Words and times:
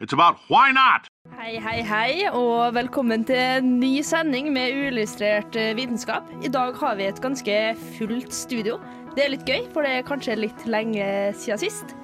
it's 0.00 0.12
about 0.12 0.36
why 0.48 0.70
not. 0.72 1.06
Hei, 1.36 1.56
hei, 1.60 1.80
hei, 1.82 2.28
og 2.32 2.74
velkommen 2.76 3.24
til 3.28 3.36
en 3.38 3.70
ny 3.80 4.00
sending 4.06 4.50
med 4.54 4.74
uillustrert 4.76 5.56
eh, 5.58 5.72
vitenskap. 5.78 6.28
I 6.44 6.50
dag 6.52 6.76
har 6.80 6.96
vi 6.98 7.06
et 7.08 7.20
ganske 7.22 7.56
fullt 7.96 8.32
studio. 8.34 8.78
Det 9.16 9.24
er 9.26 9.32
litt 9.32 9.46
gøy, 9.48 9.64
for 9.72 9.86
det 9.86 9.94
er 9.98 10.06
kanskje 10.06 10.36
litt 10.38 10.66
lenge 10.68 11.06
siden 11.38 11.60
sist. 11.66 11.96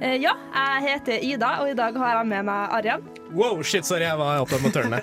Eh, 0.00 0.16
Ja, 0.22 0.34
jeg 0.54 0.86
heter 0.88 1.22
Ida, 1.24 1.52
og 1.62 1.70
i 1.70 1.76
dag 1.78 1.96
har 2.00 2.16
jeg 2.18 2.30
med 2.32 2.48
meg 2.50 2.74
Arian, 2.80 3.04
Wow, 3.34 3.62
shit, 3.66 3.82
sorry, 3.86 4.04
jeg 4.06 4.18
var 4.20 4.44
opptatt 4.44 4.62
med 4.62 4.70
å 4.70 4.74
tørne. 4.76 4.98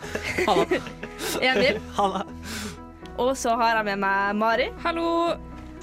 Emil, 1.51 1.79
Halla. 1.97 2.21
og 3.19 3.33
så 3.35 3.57
har 3.59 3.75
jeg 3.81 3.87
med 3.89 3.99
meg 4.05 4.35
Mari. 4.39 4.69
Hallo. 4.85 5.07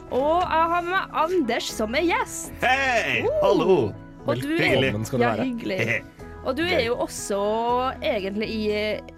Og 0.09 0.39
jeg 0.41 0.69
har 0.73 0.85
med 0.87 0.95
meg 0.95 1.19
Anders 1.25 1.67
som 1.77 1.93
er 1.99 2.07
gjest. 2.09 2.55
Hei! 2.63 3.21
Hallo! 3.43 3.91
Og 4.29 4.41
du 4.41 4.49
Velkommen 4.57 5.05
skal 5.09 5.21
du 5.21 5.25
Ja, 5.27 5.35
være. 5.37 5.45
hyggelig. 5.51 5.99
Og 6.45 6.57
du 6.59 6.65
er 6.65 6.85
jo 6.87 6.99
også 7.03 7.39
egentlig 8.05 8.49
i 8.53 8.61
eh, 8.75 9.17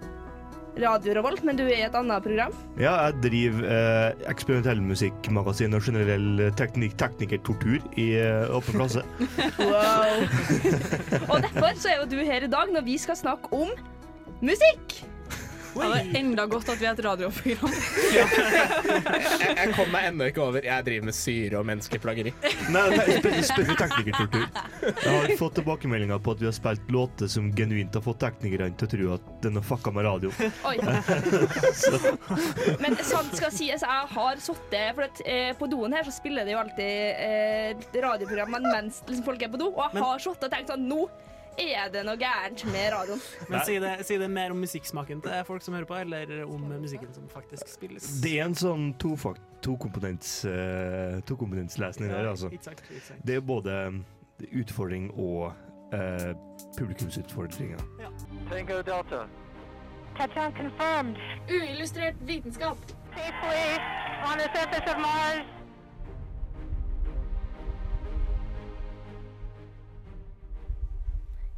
Radio 0.81 1.13
Revolt, 1.17 1.43
men 1.43 1.57
du 1.59 1.65
er 1.65 1.75
i 1.75 1.85
et 1.85 1.95
annet 1.97 2.23
program. 2.23 2.53
Ja, 2.79 2.93
jeg 3.07 3.19
driver 3.25 3.67
eh, 3.75 4.25
eksperimentell 4.31 4.81
musikkmagasin 4.85 5.75
og 5.75 5.83
generell 5.85 6.43
teknik 6.59 6.95
teknikertortur 7.01 7.83
i 7.99 8.07
eh, 8.21 8.47
åpen 8.55 8.79
klasse. 8.79 9.03
Og 11.31 11.37
derfor 11.43 11.75
så 11.75 11.91
er 11.91 12.01
jo 12.01 12.11
du 12.15 12.19
her 12.23 12.47
i 12.47 12.51
dag 12.51 12.71
når 12.71 12.87
vi 12.87 12.97
skal 13.01 13.19
snakke 13.19 13.51
om 13.55 13.73
musikk. 14.41 15.01
Ja, 15.71 15.87
det 15.93 15.99
er 16.01 16.17
enda 16.19 16.43
godt 16.51 16.67
at 16.73 16.79
vi 16.81 16.85
er 16.89 16.97
et 16.97 17.03
radioprogram. 17.05 17.75
Jeg, 18.11 18.27
jeg 19.55 19.71
kom 19.75 19.87
meg 19.93 20.07
ennå 20.09 20.25
ikke 20.29 20.41
over. 20.43 20.61
Jeg 20.65 20.83
driver 20.85 21.05
med 21.07 21.15
syre 21.15 21.59
og 21.61 21.65
menneskeplageri. 21.69 22.31
Nei, 22.73 22.83
nei 22.91 23.05
spe- 23.07 23.31
spesielt 23.47 23.79
teknikertortur. 23.79 24.45
Jeg 24.83 25.15
har 25.15 25.31
fått 25.39 25.55
tilbakemeldinger 25.61 26.19
på 26.23 26.33
at 26.35 26.41
vi 26.43 26.47
har 26.49 26.55
spilt 26.55 26.91
låter 26.91 27.27
som 27.31 27.47
genuint 27.55 27.95
har 27.95 28.03
fått 28.05 28.19
teknikerne 28.23 28.71
til 28.79 28.87
å 28.89 28.91
tro 28.95 29.05
at 29.15 29.29
den 29.45 29.59
har 29.59 29.65
fucka 29.67 29.93
med 29.95 30.07
radio. 30.09 30.29
Oi. 30.67 30.75
Men 32.83 32.97
sant 33.05 33.31
skal 33.37 33.51
sies, 33.55 33.81
jeg 33.85 34.07
har 34.15 34.41
sittet 34.43 34.95
For 34.97 35.03
at, 35.07 35.21
eh, 35.25 35.51
på 35.57 35.67
doen 35.71 35.93
her 35.95 36.03
så 36.07 36.13
spiller 36.15 36.45
de 36.47 36.51
jo 36.55 36.59
alltid 36.61 36.95
eh, 37.15 37.71
radioprogrammene 38.03 38.71
mens 38.75 39.01
liksom, 39.07 39.23
folk 39.27 39.41
er 39.45 39.51
på 39.53 39.59
do, 39.61 39.67
og 39.71 39.83
jeg 39.95 40.03
har 40.03 40.17
sittet 40.23 40.47
og 40.49 40.53
tenkt 40.55 40.71
sånn 40.73 40.87
Nå 40.91 41.01
er 41.75 41.91
det 41.93 42.03
noe 42.07 42.17
gærent 42.19 42.63
med 42.71 42.87
radioen. 42.93 43.21
Men 43.49 43.65
si 43.67 43.77
det, 43.81 43.93
si 44.07 44.17
det 44.21 44.29
mer 44.31 44.53
om 44.55 44.61
musikksmaken 44.63 45.21
til 45.25 45.43
folk 45.47 45.65
som 45.65 45.77
hører 45.77 45.89
på, 45.89 45.97
eller 46.01 46.43
om 46.45 46.65
musikken 46.81 47.13
som 47.13 47.27
faktisk 47.31 47.69
spilles. 47.69 48.07
Det 48.23 48.37
er 48.39 48.47
en 48.49 48.57
sånn 48.57 48.91
tofakt, 49.01 49.41
tokomponents, 49.65 50.41
to 50.41 51.37
her, 51.37 52.31
altså. 52.31 52.51
Exakt, 52.53 52.83
exakt. 52.91 53.21
Det 53.27 53.37
er 53.39 53.45
både 53.45 53.77
utfordring 54.51 55.11
og 55.13 55.53
uh, 55.93 56.31
publikumsutfordringer. 56.77 57.79
Touchdown 60.17 60.51
confirmed. 60.55 61.15
Uillustrert 61.49 62.15
vitenskap. 62.27 62.77
Safely 63.15 63.79
on 64.27 64.37
the 64.37 64.49
surface 64.55 64.87
of 64.91 64.97
Mars. 64.99 65.60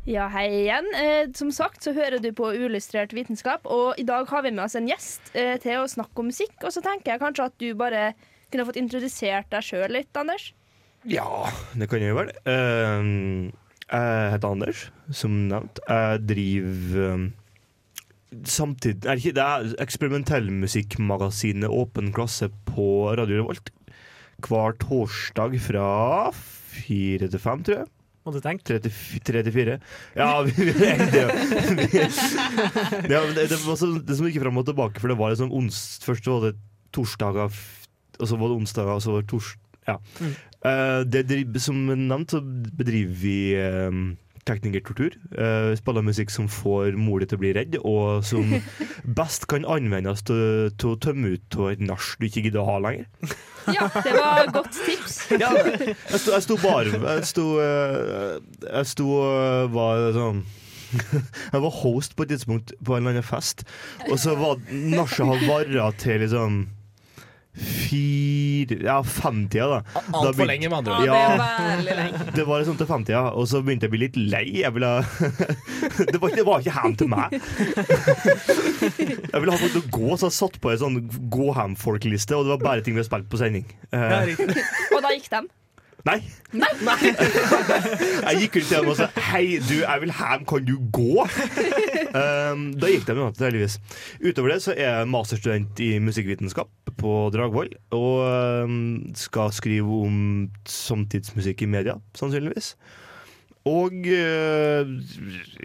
Ja, 0.03 0.25
hei 0.27 0.49
igjen. 0.65 0.89
Eh, 0.99 1.29
som 1.31 1.51
sagt 1.55 1.85
så 1.85 1.93
hører 1.95 2.19
du 2.19 2.27
på 2.35 2.49
Uillustrert 2.51 3.13
vitenskap, 3.15 3.63
og 3.71 3.95
i 3.99 4.03
dag 4.03 4.27
har 4.27 4.43
vi 4.43 4.51
med 4.51 4.65
oss 4.65 4.75
en 4.75 4.89
gjest 4.89 5.31
eh, 5.31 5.55
til 5.63 5.79
å 5.79 5.87
snakke 5.87 6.19
om 6.19 6.27
musikk. 6.27 6.57
Og 6.59 6.73
så 6.75 6.83
tenker 6.83 7.13
jeg 7.13 7.21
kanskje 7.21 7.45
at 7.47 7.55
du 7.63 7.69
bare 7.79 8.09
kunne 8.51 8.65
fått 8.67 8.81
introdusert 8.81 9.47
deg 9.53 9.63
sjøl 9.63 9.95
litt, 9.95 10.11
Anders. 10.19 10.49
Ja, 11.07 11.47
det 11.79 11.87
kan 11.91 12.03
jeg 12.03 12.15
vel. 12.15 12.33
Uh, 12.43 13.47
jeg 13.87 14.27
heter 14.35 14.49
Anders, 14.51 14.83
som 15.11 15.39
nevnt. 15.47 15.79
Jeg 15.87 16.21
driver 16.27 17.15
um, 17.15 17.25
samtidig 18.43 19.07
er 19.07 19.19
ikke, 19.19 19.35
Det 19.35 19.47
er 19.47 19.73
eksperimentellmusikkmagasinet 19.83 21.71
Åpen 21.71 22.13
klasse 22.15 22.51
på 22.67 22.87
Radio 23.15 23.41
Revolt. 23.41 23.71
Hver 24.43 24.75
torsdag 24.83 25.59
fra 25.63 25.89
fire 26.35 27.31
til 27.31 27.39
fem, 27.39 27.63
tror 27.63 27.83
jeg. 27.83 27.93
Må 28.23 28.31
du 28.31 28.39
tenke? 28.43 28.63
Tre 28.67 28.77
til 28.79 28.91
f- 28.93 29.19
tre 29.27 29.41
til 29.43 29.51
fire. 29.55 29.73
Ja, 30.15 30.29
vi, 30.47 30.51
det, 30.55 30.93
ja 33.11 33.19
men 33.25 33.33
det, 33.35 33.49
det 33.51 33.57
var 33.65 33.75
så, 33.79 33.89
det 33.99 34.15
som 34.15 34.27
gikk 34.29 34.39
fram 34.45 34.59
og 34.61 34.67
tilbake, 34.69 35.01
for 35.03 35.11
det 35.11 35.17
var 35.19 35.33
liksom 35.33 35.51
ons, 35.55 35.81
Først 36.05 36.29
var 36.31 36.39
det 36.47 36.53
torsdager, 36.95 37.49
og 38.19 38.25
så 38.29 38.37
var 38.39 38.47
det 38.53 38.59
onsdager, 38.61 38.93
og 38.95 39.03
så 39.03 39.09
var 39.15 39.19
det 39.25 39.31
torsdag... 39.33 39.59
Ja. 39.83 39.97
Eh, 40.63 41.01
det, 41.11 41.25
som 41.59 41.75
nevnt, 41.91 42.31
så 42.31 42.39
bedriver 42.79 43.11
vi 43.19 43.35
uh, 43.59 43.91
teknikertortur. 44.47 45.15
Uh, 45.35 45.73
spiller 45.79 46.05
musikk 46.05 46.33
som 46.33 46.49
får 46.51 46.97
mor 46.99 47.21
di 47.23 47.29
til 47.29 47.39
å 47.39 47.43
bli 47.43 47.53
redd, 47.55 47.77
og 47.81 48.23
som 48.27 48.55
best 49.19 49.47
kan 49.51 49.67
anvendes 49.69 50.25
til 50.27 50.71
til 50.79 50.93
å 50.93 50.99
tømme 51.01 51.35
ut 51.35 51.57
av 51.59 51.71
et 51.73 51.83
nach 51.83 52.13
du 52.19 52.27
ikke 52.27 52.45
gidder 52.45 52.63
å 52.63 52.69
ha 52.73 52.77
lenger. 52.83 53.07
Ja, 53.71 53.87
det 53.95 54.13
var 54.17 54.51
godt 54.51 54.75
tips. 54.85 55.19
Ja, 55.43 55.51
jeg 55.55 56.19
sto, 56.19 56.33
jeg 56.33 56.43
sto 56.43 56.57
bare 56.59 56.99
Jeg 56.99 57.27
sto, 57.29 57.45
eh, 57.63 58.35
jeg 58.67 58.89
sto 58.91 59.07
og 59.15 59.73
var 59.73 60.09
sånn 60.15 60.43
Jeg 61.53 61.63
var 61.63 61.77
host 61.79 62.17
på 62.17 62.25
et 62.25 62.33
tidspunkt 62.33 62.75
på 62.83 62.95
en 62.95 63.03
eller 63.03 63.15
annen 63.15 63.25
fest, 63.25 63.63
og 64.09 64.17
så 64.21 64.35
var 64.37 64.61
nachet 64.69 65.25
har 65.25 65.47
vara 65.47 65.89
til 65.97 66.21
liksom 66.21 66.59
fire 67.53 68.42
Ja, 68.71 69.01
femtida, 69.03 69.67
da. 69.67 70.01
Altfor 70.13 70.45
lenge, 70.47 70.69
med 70.69 70.77
andre 70.79 70.93
Ja, 71.05 71.13
ord. 71.13 71.31
det 71.31 71.37
var 71.39 71.59
Ja. 71.59 71.75
veldig 71.75 71.95
lenge. 71.99 72.19
Det 72.37 72.45
var 72.47 72.59
liksom 72.63 72.77
til 72.77 72.87
femtida, 72.87 73.21
og 73.33 73.47
så 73.47 73.61
begynte 73.63 73.83
jeg 73.87 73.91
å 73.91 73.95
bli 73.95 74.01
litt 74.05 74.17
lei. 74.17 74.43
Jeg 74.61 74.73
ville 74.73 74.93
Det 76.13 76.19
var, 76.21 76.29
det 76.35 76.45
var 76.47 76.59
ikke 76.63 76.73
hjem 76.81 76.95
til 76.97 77.07
meg. 77.13 77.35
Jeg 79.31 79.39
ville 79.41 79.51
ha 79.53 79.59
folk 79.59 79.73
til 79.75 79.81
å 79.83 79.89
gå, 79.93 80.13
så 80.17 80.29
jeg 80.29 80.37
satt 80.37 80.59
på 80.63 80.71
en 80.73 80.81
sånn 80.81 80.99
gå 81.33 81.49
hjem-folkeliste, 81.57 82.35
og 82.37 82.45
det 82.47 82.55
var 82.57 82.63
bare 82.69 82.85
ting 82.85 82.95
vi 82.97 83.03
har 83.03 83.09
spilt 83.09 83.29
på 83.31 83.39
sending. 83.41 83.65
Eh, 83.91 83.99
Ja. 84.13 84.21
Og 84.93 85.01
da 85.03 85.09
gikk 85.15 85.29
de. 85.31 85.43
Nei. 86.03 86.19
Nei! 86.59 86.65
jeg 87.07 88.39
gikk 88.41 88.57
rundt 88.57 88.67
til 88.67 88.73
dem 88.75 88.89
og 88.91 88.97
sa 88.99 89.07
Hei, 89.29 89.59
du, 89.63 89.77
jeg 89.85 90.01
vil 90.03 90.11
hjem, 90.11 90.41
kan 90.49 90.65
du 90.67 90.75
gå? 90.93 91.27
Um, 92.13 92.67
da 92.77 92.91
gikk 92.91 93.07
de 93.07 93.13
unna, 93.15 93.31
heldigvis. 93.33 93.79
Utover 94.21 94.51
det 94.53 94.59
så 94.61 94.75
er 94.75 94.83
jeg 94.83 95.07
masterstudent 95.09 95.79
i 95.81 95.95
musikkvitenskap 95.97 96.91
på 97.01 97.13
Dragvoll. 97.33 97.71
Og 97.89 98.19
um, 98.67 98.75
skal 99.17 99.49
skrive 99.57 99.97
om 100.05 100.19
samtidsmusikk 100.69 101.63
i 101.65 101.69
media, 101.73 101.95
sannsynligvis. 102.13 102.75
Og 103.65 103.95
uh, 104.11 104.93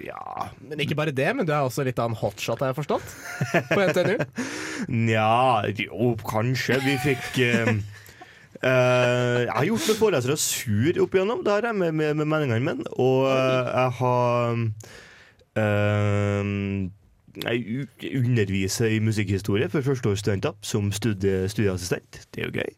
ja 0.07 0.49
Men 0.63 0.81
ikke 0.81 0.97
bare 0.97 1.13
det, 1.13 1.29
men 1.37 1.45
du 1.45 1.53
er 1.53 1.67
også 1.67 1.85
litt 1.85 2.01
av 2.01 2.15
en 2.15 2.17
hotshot, 2.17 2.65
har 2.65 2.73
jeg 2.73 2.79
forstått? 2.79 3.15
På 3.69 3.85
NTNU. 3.85 4.17
Nja, 5.11 5.69
jo, 5.85 6.15
kanskje. 6.25 6.81
Vi 6.87 6.97
fikk 7.11 7.43
um, 7.45 7.83
eh, 7.83 8.07
Jeg 8.63 9.53
har 9.55 9.67
gjort 9.69 9.89
noen 9.89 9.99
forelesere 9.99 10.37
sur 10.41 11.03
opp 11.05 11.15
igjennom, 11.15 11.43
det 11.47 11.53
har 11.53 11.69
jeg, 11.69 11.79
med, 11.79 11.93
med, 11.95 12.15
med 12.19 12.27
meningene 12.27 12.65
mine. 12.65 12.87
Og 12.99 13.29
eh, 13.31 13.71
jeg 13.71 13.91
har 14.01 14.59
uh, 15.59 16.45
Jeg 17.45 18.19
underviser 18.19 18.97
i 18.97 18.99
musikkhistorie 19.05 19.69
for 19.71 19.87
førsteårsstudenter 19.87 20.59
som 20.63 20.91
studie, 20.93 21.47
studieassistent. 21.49 22.25
Det 22.35 22.43
er 22.43 22.51
jo 22.51 22.57
gøy. 22.59 22.73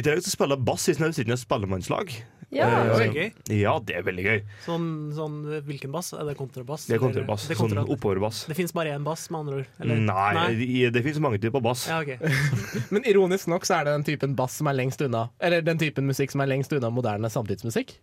I 0.00 0.04
tillegg 0.04 0.24
så 0.24 0.32
spiller 0.32 0.56
bass 0.64 0.86
i 0.88 0.94
Snaustrindas 0.96 1.42
spellemannslag. 1.44 2.12
Ja. 2.50 2.66
Uh, 2.66 2.96
Det 2.98 3.04
er 3.04 3.12
gøy. 3.14 3.28
ja, 3.60 3.72
det 3.86 3.94
er 3.98 4.02
veldig 4.06 4.22
gøy. 4.24 4.38
Sånn, 4.64 4.86
sånn, 5.14 5.36
hvilken 5.68 5.92
bass? 5.94 6.08
Er 6.16 6.24
det 6.26 6.34
kontrabass? 6.38 6.86
Det 6.88 6.96
er 6.96 6.98
eller- 6.98 7.04
kontrabass. 7.12 7.44
Det, 7.46 7.54
er 7.54 7.60
Sånn 7.60 7.78
oppoverbass. 7.94 8.40
det 8.50 8.56
fins 8.58 8.72
bare 8.74 8.94
én 8.96 9.04
bass, 9.06 9.28
med 9.30 9.40
andre 9.44 9.54
ord? 9.60 9.68
eller? 9.78 10.00
Nei, 10.08 10.32
Nei, 10.34 10.90
det 10.90 11.02
finnes 11.04 11.20
mange 11.22 11.38
typer 11.38 11.62
bass. 11.62 11.86
Ja, 11.86 12.00
okay. 12.00 12.16
Men 12.90 13.04
ironisk 13.06 13.46
nok 13.52 13.68
så 13.68 13.78
er 13.80 13.84
det 13.84 13.92
den 14.00 14.04
typen 14.08 14.34
bass 14.34 14.56
som 14.58 14.66
er 14.66 14.74
lengst 14.80 15.00
unna 15.04 15.28
Eller 15.38 15.62
den 15.62 15.78
typen 15.78 16.06
musikk 16.10 16.32
som 16.32 16.40
er 16.42 16.50
lengst 16.50 16.72
unna 16.72 16.90
moderne 16.90 17.30
samtidsmusikk. 17.30 17.94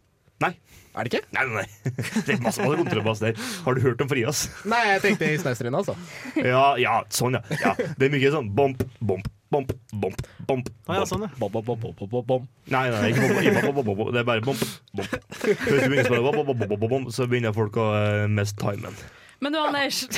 Nei. 0.43 0.53
Er 0.97 1.05
det 1.05 1.13
ikke? 1.13 1.27
Nei, 1.35 1.43
nei, 1.45 1.61
nei. 1.61 1.93
Det 2.25 2.33
er 2.33 2.39
masse 2.41 2.61
masse 2.63 2.77
kontrabass 2.79 3.19
der. 3.21 3.37
Har 3.65 3.77
du 3.77 3.83
hørt 3.83 4.01
om 4.01 4.09
Frias? 4.09 4.47
Nei, 4.65 4.79
jeg 4.95 5.03
tenkte 5.03 5.29
i 5.29 5.37
Snaustrinda, 5.41 5.83
altså. 5.83 5.93
Ja, 6.41 6.71
ja, 6.81 6.95
sånn, 7.13 7.37
ja. 7.37 7.59
ja. 7.61 7.73
Det 7.77 8.07
er 8.07 8.13
mye 8.15 8.31
sånn 8.33 8.49
bomp, 8.57 8.81
bomp, 8.97 9.29
bomp, 9.53 9.75
bomp, 9.93 10.23
bomp. 10.49 10.71
Ah, 10.87 10.99
ja, 11.01 11.05
sånn, 11.09 11.27
ja. 11.27 11.31
Bom, 11.37 11.53
bom, 11.53 11.65
bom, 11.67 11.77
bom, 11.83 11.93
bom, 11.99 12.09
bom, 12.15 12.25
bom. 12.31 12.49
Nei, 12.73 12.87
nei, 12.93 13.11
ikke 13.11 13.27
bomp, 13.27 13.43
ikke 13.43 13.55
bomp, 13.59 13.77
bomp, 13.77 13.93
bomp. 13.93 14.11
Det 14.15 14.23
er 14.23 14.27
bare 14.31 14.45
bomp, 14.47 14.65
bomp. 14.97 15.15
Hvis 15.45 15.61
du 15.61 15.85
begynner 15.85 16.01
å 16.01 16.09
spille 16.09 16.25
bomp, 16.25 16.41
bomp, 16.41 16.65
bomp, 16.65 16.73
bomp, 16.73 16.89
bomp, 16.95 17.13
så 17.13 17.29
begynner 17.29 17.53
folk 17.57 17.77
å 17.77 17.87
uh, 17.93 18.25
miste 18.33 18.57
timen. 18.63 18.97
Men 19.39 19.53
du, 19.53 19.59
Anders 19.59 20.03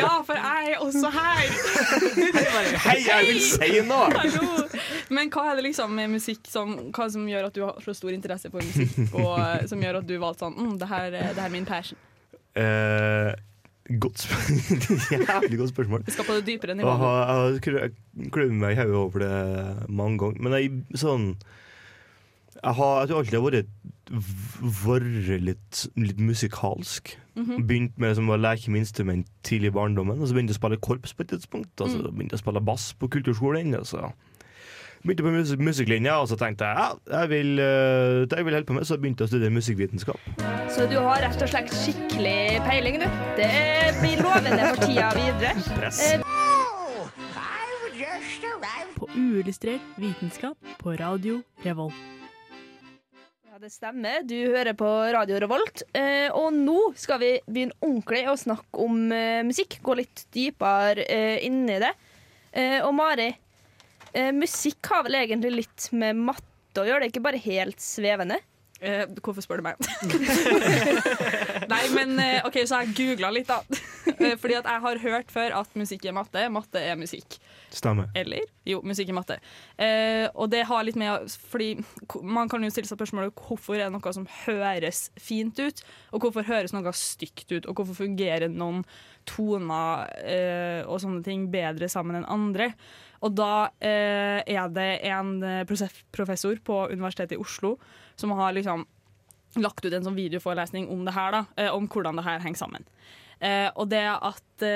Ja, 0.00 0.22
for 0.26 0.34
jeg 0.38 0.72
er 0.72 0.78
også 0.80 1.10
her. 1.12 1.44
Hei, 2.86 2.98
jeg 3.04 3.26
vil 3.28 3.40
si 3.44 3.80
noe! 3.84 4.08
Men 5.12 5.28
hva 5.34 5.42
er 5.50 5.54
det 5.58 5.64
liksom 5.68 5.88
med 5.96 6.06
musikk 6.14 6.42
som, 6.48 6.66
hva 6.94 7.04
som 7.12 7.28
gjør 7.28 7.44
at 7.50 7.56
du 7.56 7.60
har 7.66 7.74
så 7.84 7.92
stor 7.96 8.12
interesse 8.14 8.48
for 8.52 8.60
musikk, 8.64 8.90
og 9.12 9.32
eh, 9.36 9.66
som 9.68 9.78
gjør 9.82 9.96
at 10.00 10.06
du 10.08 10.14
valgte 10.22 10.40
sånn 10.46 10.56
mm, 10.56 10.74
det, 10.80 10.88
her, 10.88 11.08
eh, 11.12 11.32
det 11.34 11.40
her 11.42 11.50
er 11.50 11.54
min 11.54 11.68
passion. 11.68 11.98
Uh, 12.56 13.30
godt. 14.00 14.20
Jævlig 15.12 15.58
godt 15.60 15.72
spørsmål. 15.74 16.00
Vi 16.06 16.12
skal 16.14 16.26
på 16.28 16.34
det 16.38 16.44
dypere 16.46 16.74
nivået. 16.78 17.00
Jeg 17.00 17.06
har 17.76 17.88
kløyvd 18.32 18.56
meg 18.62 18.70
i 18.74 18.76
hodet 18.80 18.98
over 19.02 19.18
det 19.26 19.36
mange 19.88 20.16
ganger. 20.22 20.38
Men 20.46 20.52
jeg 20.56 20.64
sånn 21.02 21.24
Jeg 22.62 22.74
har, 22.76 23.00
jeg 23.00 23.08
tror 23.08 23.18
alltid 23.18 23.32
jeg 23.32 23.40
har 23.40 23.50
vært 23.50 23.66
vært 24.10 25.40
litt, 25.46 25.80
litt 25.96 26.18
musikalsk. 26.18 27.12
Mhm. 27.38 27.62
Begynt 27.68 27.98
med 28.02 28.16
som 28.18 28.26
å 28.28 28.36
leke 28.36 28.68
med 28.74 28.82
instrument 28.82 29.26
tidlig 29.46 29.70
i 29.70 29.76
barndommen, 29.76 30.18
og 30.20 30.26
så 30.28 30.34
begynte 30.34 30.50
jeg 30.52 30.58
å 30.58 30.62
spille 30.64 30.80
korps 30.82 31.14
på 31.14 31.22
et 31.24 31.28
tidspunkt. 31.36 31.70
Og 31.80 31.88
så 31.88 31.96
Mm. 32.02 32.10
begynte 32.16 32.34
jeg 32.34 32.40
å 32.40 32.44
spille 32.44 32.60
bass 32.64 32.92
på 32.98 33.08
kulturskolen. 33.08 33.74
Og 33.78 33.86
så 33.86 34.12
begynte 35.06 35.22
på 35.22 35.30
musik 35.32 35.58
musikklinja, 35.60 36.18
og 36.20 36.28
så 36.28 36.36
tenkte 36.36 36.66
jeg 36.66 36.76
ja, 36.76 37.20
jeg 37.20 37.28
vil, 37.30 37.58
eh, 37.60 38.26
jeg 38.36 38.44
vil 38.44 38.52
holde 38.54 38.66
på 38.66 38.74
med, 38.74 38.82
så 38.84 38.98
begynte 38.98 39.22
jeg 39.22 39.28
å 39.28 39.32
studere 39.32 39.50
musikkvitenskap. 39.50 40.20
Så 40.68 40.90
du 40.90 40.98
har 40.98 41.22
rett 41.22 41.40
og 41.42 41.48
slett 41.48 41.70
skikkelig 41.70 42.60
peiling, 42.66 42.98
du. 43.00 43.06
Det 43.36 43.94
blir 44.02 44.20
lovende 44.20 44.74
for 44.74 44.86
tida 44.86 45.10
videre. 45.14 45.54
Press. 45.78 46.02
Eh, 46.02 46.20
På 48.96 49.06
uillustrert 49.16 49.80
vitenskap 49.96 50.56
på 50.78 50.98
radio 50.98 51.42
Revolt. 51.64 52.19
Det 53.60 53.68
stemmer. 53.68 54.22
Du 54.24 54.38
hører 54.54 54.72
på 54.72 54.86
Radio 55.12 55.36
Revolt. 55.42 55.82
Eh, 55.92 56.32
og 56.32 56.54
nå 56.56 56.94
skal 56.96 57.18
vi 57.20 57.28
begynne 57.44 57.76
ordentlig 57.84 58.22
å 58.30 58.36
snakke 58.40 58.80
om 58.80 59.10
eh, 59.12 59.42
musikk. 59.44 59.76
Gå 59.84 59.98
litt 59.98 60.22
dypere 60.32 61.04
eh, 61.04 61.42
inn 61.44 61.66
i 61.68 61.76
det. 61.82 61.90
Og 62.82 62.90
Mari, 62.96 63.28
musikk 64.34 64.88
har 64.90 65.04
vel 65.06 65.20
egentlig 65.20 65.52
litt 65.52 65.84
med 65.94 66.18
matte 66.18 66.80
å 66.82 66.86
gjøre? 66.88 67.04
Det 67.04 67.06
er 67.10 67.12
ikke 67.12 67.22
bare 67.28 67.42
helt 67.44 67.84
svevende? 67.84 68.40
Eh, 68.80 69.04
hvorfor 69.20 69.44
spør 69.44 69.60
du 69.60 69.68
meg? 69.68 69.78
Nei, 71.74 71.82
men 71.92 72.16
OK, 72.48 72.62
så 72.64 72.80
jeg 72.80 72.96
googla 72.96 73.30
litt, 73.36 73.52
da. 73.52 73.60
Fordi 74.40 74.56
at 74.56 74.72
jeg 74.72 74.84
har 74.88 75.04
hørt 75.04 75.30
før 75.36 75.60
at 75.60 75.78
musikk 75.78 76.08
er 76.08 76.16
matte. 76.16 76.48
Matte 76.50 76.80
er 76.80 76.98
musikk. 76.98 77.36
Stemmer. 77.70 78.08
Eller? 78.18 78.46
Jo, 78.66 78.80
musikk 78.86 79.12
i 79.12 79.14
matte. 79.14 79.36
Eh, 79.78 80.26
og 80.34 80.50
det 80.50 80.64
har 80.66 80.82
litt 80.84 80.98
med 80.98 81.30
Fordi 81.30 81.68
man 82.26 82.50
kan 82.50 82.64
jo 82.64 82.70
stille 82.72 82.88
seg 82.88 82.98
spørsmålet 82.98 83.36
hvorfor 83.38 83.78
er 83.78 83.86
det 83.86 83.94
noe 83.94 84.14
som 84.14 84.26
høres 84.42 85.04
fint 85.20 85.58
ut, 85.62 85.82
og 86.10 86.26
hvorfor 86.26 86.46
høres 86.48 86.74
noe 86.74 86.92
stygt 86.96 87.46
ut, 87.52 87.68
og 87.70 87.78
hvorfor 87.78 88.02
fungerer 88.02 88.50
noen 88.50 88.82
toner 89.28 90.10
eh, 90.24 90.80
og 90.86 90.98
sånne 91.02 91.22
ting 91.26 91.46
bedre 91.52 91.88
sammen 91.92 92.18
enn 92.18 92.28
andre. 92.30 92.72
Og 93.22 93.36
da 93.36 93.70
eh, 93.78 94.40
er 94.42 94.72
det 94.74 94.90
en 95.10 95.34
eh, 95.44 95.66
professor 95.68 96.58
på 96.64 96.80
Universitetet 96.90 97.36
i 97.36 97.40
Oslo 97.40 97.76
som 98.18 98.32
har 98.38 98.56
liksom 98.56 98.86
lagt 99.60 99.84
ut 99.84 99.92
en 99.92 100.06
sånn 100.06 100.18
videoforelesning 100.18 100.88
om 100.92 101.02
det 101.06 101.14
her, 101.16 101.34
da, 101.34 101.44
eh, 101.58 101.70
om 101.74 101.88
hvordan 101.90 102.18
det 102.18 102.26
her 102.26 102.42
henger 102.42 102.62
sammen. 102.62 102.86
Eh, 103.40 103.68
og 103.74 103.88
det 103.92 104.04
at 104.10 104.68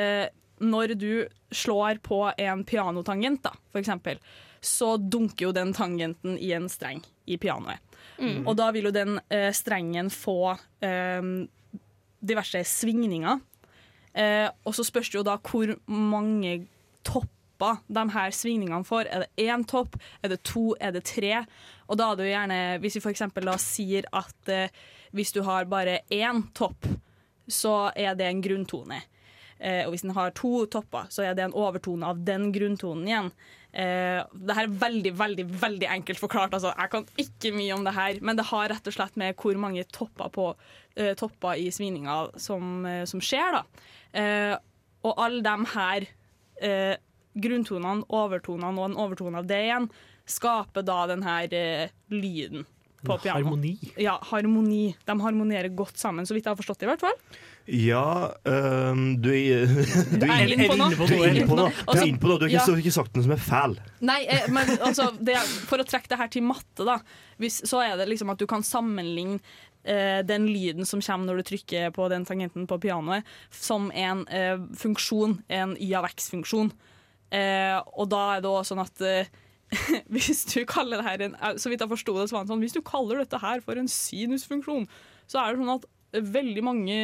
når 0.64 0.94
du 0.98 1.26
slår 1.54 2.00
på 2.04 2.20
en 2.38 2.64
pianotangent, 2.66 3.42
da, 3.44 3.52
for 3.72 3.82
eksempel, 3.82 4.20
så 4.64 4.94
dunker 4.96 5.48
jo 5.48 5.52
den 5.54 5.74
tangenten 5.76 6.38
i 6.40 6.52
en 6.56 6.70
streng 6.72 7.02
i 7.28 7.36
pianoet. 7.40 7.82
Mm. 8.18 8.46
Og 8.46 8.54
da 8.56 8.70
vil 8.74 8.88
jo 8.88 8.94
den 8.94 9.18
eh, 9.32 9.50
strengen 9.54 10.10
få 10.12 10.54
eh, 10.84 11.28
diverse 12.24 12.64
svingninger. 12.68 13.42
Eh, 14.14 14.48
og 14.64 14.76
så 14.76 14.86
spørs 14.86 15.10
det 15.10 15.18
jo 15.18 15.26
da 15.26 15.36
hvor 15.42 15.74
mange 15.90 16.62
topper 17.04 17.80
de 17.86 18.04
her 18.14 18.34
svingningene 18.34 18.86
får. 18.86 19.08
Er 19.10 19.24
det 19.24 19.48
én 19.48 19.64
topp, 19.68 19.96
er 20.22 20.34
det 20.34 20.42
to, 20.46 20.72
er 20.80 20.94
det 20.94 21.04
tre? 21.10 21.44
Og 21.88 21.98
da 22.00 22.10
er 22.10 22.18
det 22.18 22.26
jo 22.26 22.34
gjerne, 22.34 22.60
hvis 22.82 22.98
vi 22.98 23.10
eksempel 23.12 23.48
da 23.50 23.56
sier 23.60 24.08
at 24.14 24.52
eh, 24.52 24.84
hvis 25.14 25.34
du 25.34 25.42
har 25.46 25.68
bare 25.70 26.00
én 26.12 26.42
topp, 26.56 26.88
så 27.46 27.90
er 27.94 28.16
det 28.18 28.26
en 28.26 28.42
grunntone. 28.42 29.02
Eh, 29.58 29.84
og 29.84 29.94
hvis 29.94 30.04
den 30.04 30.14
har 30.16 30.34
to 30.36 30.64
topper, 30.70 31.10
så 31.12 31.24
er 31.24 31.36
det 31.36 31.46
en 31.46 31.56
overtone 31.56 32.08
av 32.10 32.22
den 32.26 32.50
grunntonen 32.54 33.06
igjen. 33.08 33.30
Eh, 33.74 34.20
det 34.34 34.56
her 34.56 34.68
er 34.68 34.76
veldig 34.82 35.12
veldig, 35.18 35.46
veldig 35.62 35.88
enkelt 35.96 36.20
forklart. 36.20 36.54
Altså, 36.54 36.74
jeg 36.78 36.92
kan 36.92 37.06
ikke 37.18 37.54
mye 37.56 37.74
om 37.74 37.86
det 37.86 37.94
her, 37.96 38.20
men 38.22 38.38
det 38.38 38.48
har 38.50 38.68
rett 38.70 38.90
og 38.90 38.96
slett 38.96 39.16
med 39.20 39.38
hvor 39.40 39.58
mange 39.60 39.86
topper, 39.94 40.30
på, 40.34 40.50
eh, 40.96 41.14
topper 41.18 41.58
i 41.58 41.70
svinninga 41.74 42.38
som, 42.38 42.86
eh, 42.86 43.04
som 43.04 43.22
skjer. 43.22 43.58
Da. 43.58 43.64
Eh, 44.12 44.56
og 45.04 45.18
alle 45.18 45.42
de 45.42 45.56
her 45.74 46.06
eh, 46.62 46.96
grunntonene, 47.34 48.06
overtonene 48.14 48.78
og 48.78 48.90
en 48.90 49.00
overtone 49.06 49.42
av 49.42 49.48
det 49.50 49.64
igjen, 49.66 49.90
skaper 50.24 50.86
da 50.86 51.06
den 51.10 51.22
her 51.26 51.50
lyden 52.08 52.64
på 53.06 53.16
piano. 53.22 53.40
Harmoni. 53.40 53.74
Ja, 54.00 54.14
harmoni. 54.30 54.84
De 55.04 55.16
harmonerer 55.20 55.68
godt 55.76 56.00
sammen, 56.00 56.26
så 56.26 56.36
vidt 56.36 56.48
jeg 56.48 56.54
har 56.54 56.60
forstått 56.60 56.82
det 56.82 56.88
i 56.88 56.90
hvert 56.92 57.04
fall. 57.04 57.18
Ja, 57.64 58.32
um, 58.44 59.04
du 59.24 59.30
er 59.32 59.68
Du 60.20 60.26
er 60.28 60.50
inne 60.52 60.68
på 60.68 60.78
noe. 60.80 60.90
Du 60.94 61.14
er 61.16 61.30
inne 61.30 61.46
på 61.48 61.58
noe. 61.58 61.70
Du 61.72 61.94
er 61.96 62.08
inne 62.08 62.20
på 62.20 62.30
noe. 62.30 62.40
Du 62.40 62.46
har 62.46 62.50
ikke, 62.52 62.64
ja. 62.74 62.80
ikke 62.84 62.96
sagt 62.96 63.14
noe 63.16 63.26
som 63.26 63.36
er 63.36 63.44
fæl. 63.44 63.76
Nei, 64.04 64.18
eh, 64.28 64.48
men 64.52 64.74
altså, 64.78 65.10
det, 65.20 65.38
for 65.68 65.80
å 65.80 65.86
trekke 65.88 66.12
det 66.12 66.20
her 66.20 66.32
til 66.32 66.44
matte, 66.46 66.84
da, 66.84 66.98
hvis, 67.40 67.62
så 67.68 67.80
er 67.84 67.96
det 68.00 68.08
liksom 68.10 68.34
at 68.34 68.42
du 68.42 68.46
kan 68.50 68.66
sammenligne 68.66 69.40
eh, 69.84 70.20
den 70.26 70.48
lyden 70.50 70.88
som 70.88 71.02
kommer 71.04 71.30
når 71.30 71.40
du 71.40 71.50
trykker 71.52 71.94
på 71.96 72.08
den 72.12 72.26
tangenten 72.28 72.68
på 72.68 72.80
pianoet, 72.82 73.24
som 73.54 73.90
en 73.94 74.26
eh, 74.28 74.58
funksjon, 74.80 75.38
en 75.48 75.76
y 75.80 75.94
av 75.96 76.08
x-funksjon. 76.12 76.72
Eh, 77.34 77.78
og 77.96 78.10
da 78.12 78.26
er 78.34 78.44
det 78.44 78.50
også 78.50 78.74
sånn 78.74 78.84
at 78.84 79.04
eh, 79.08 79.32
hvis 80.14 80.44
du 80.50 80.62
kaller 80.68 81.00
det 81.00 81.06
her 81.08 81.22
en 81.28 81.36
eh, 81.38 81.58
Så 81.60 81.70
vidt 81.72 81.82
jeg 81.84 81.90
forsto 81.90 82.16
det, 82.16 82.28
så 82.30 82.38
var 82.38 82.46
det 82.46 82.54
sånn 82.54 82.64
Hvis 82.64 82.76
du 82.76 82.82
kaller 82.86 83.22
dette 83.22 83.40
her 83.42 83.62
for 83.64 83.80
en 83.80 83.90
sinusfunksjon, 83.90 84.88
så 85.30 85.40
er 85.40 85.54
det 85.54 85.62
sånn 85.62 85.76
at 85.76 85.86
eh, 86.14 86.26
veldig 86.34 86.64
mange 86.66 86.98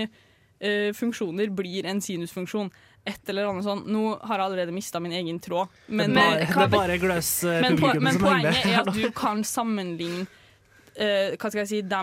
eh, 0.60 0.90
funksjoner 0.96 1.52
blir 1.56 1.88
en 1.88 2.02
sinusfunksjon. 2.04 2.70
Et 3.08 3.30
eller 3.32 3.48
annet 3.48 3.64
sånn. 3.64 3.84
Nå 3.88 4.02
har 4.18 4.36
jeg 4.36 4.46
allerede 4.46 4.74
mista 4.76 5.00
min 5.00 5.14
egen 5.16 5.38
tråd. 5.42 5.70
Men, 5.88 6.12
det, 6.16 6.24
er 6.44 6.52
bare, 6.52 6.72
bare 6.74 6.98
gløs 7.00 7.30
eh, 7.48 7.62
men, 7.64 7.78
men 8.04 8.20
poenget 8.20 8.66
er 8.68 8.82
at 8.82 8.92
du 8.94 9.06
kan 9.16 9.40
sammenligne 9.46 10.26
eh, 10.94 11.32
Hva 11.36 11.48
skal 11.48 11.64
jeg 11.64 11.72
si 11.72 11.80
de 11.88 12.02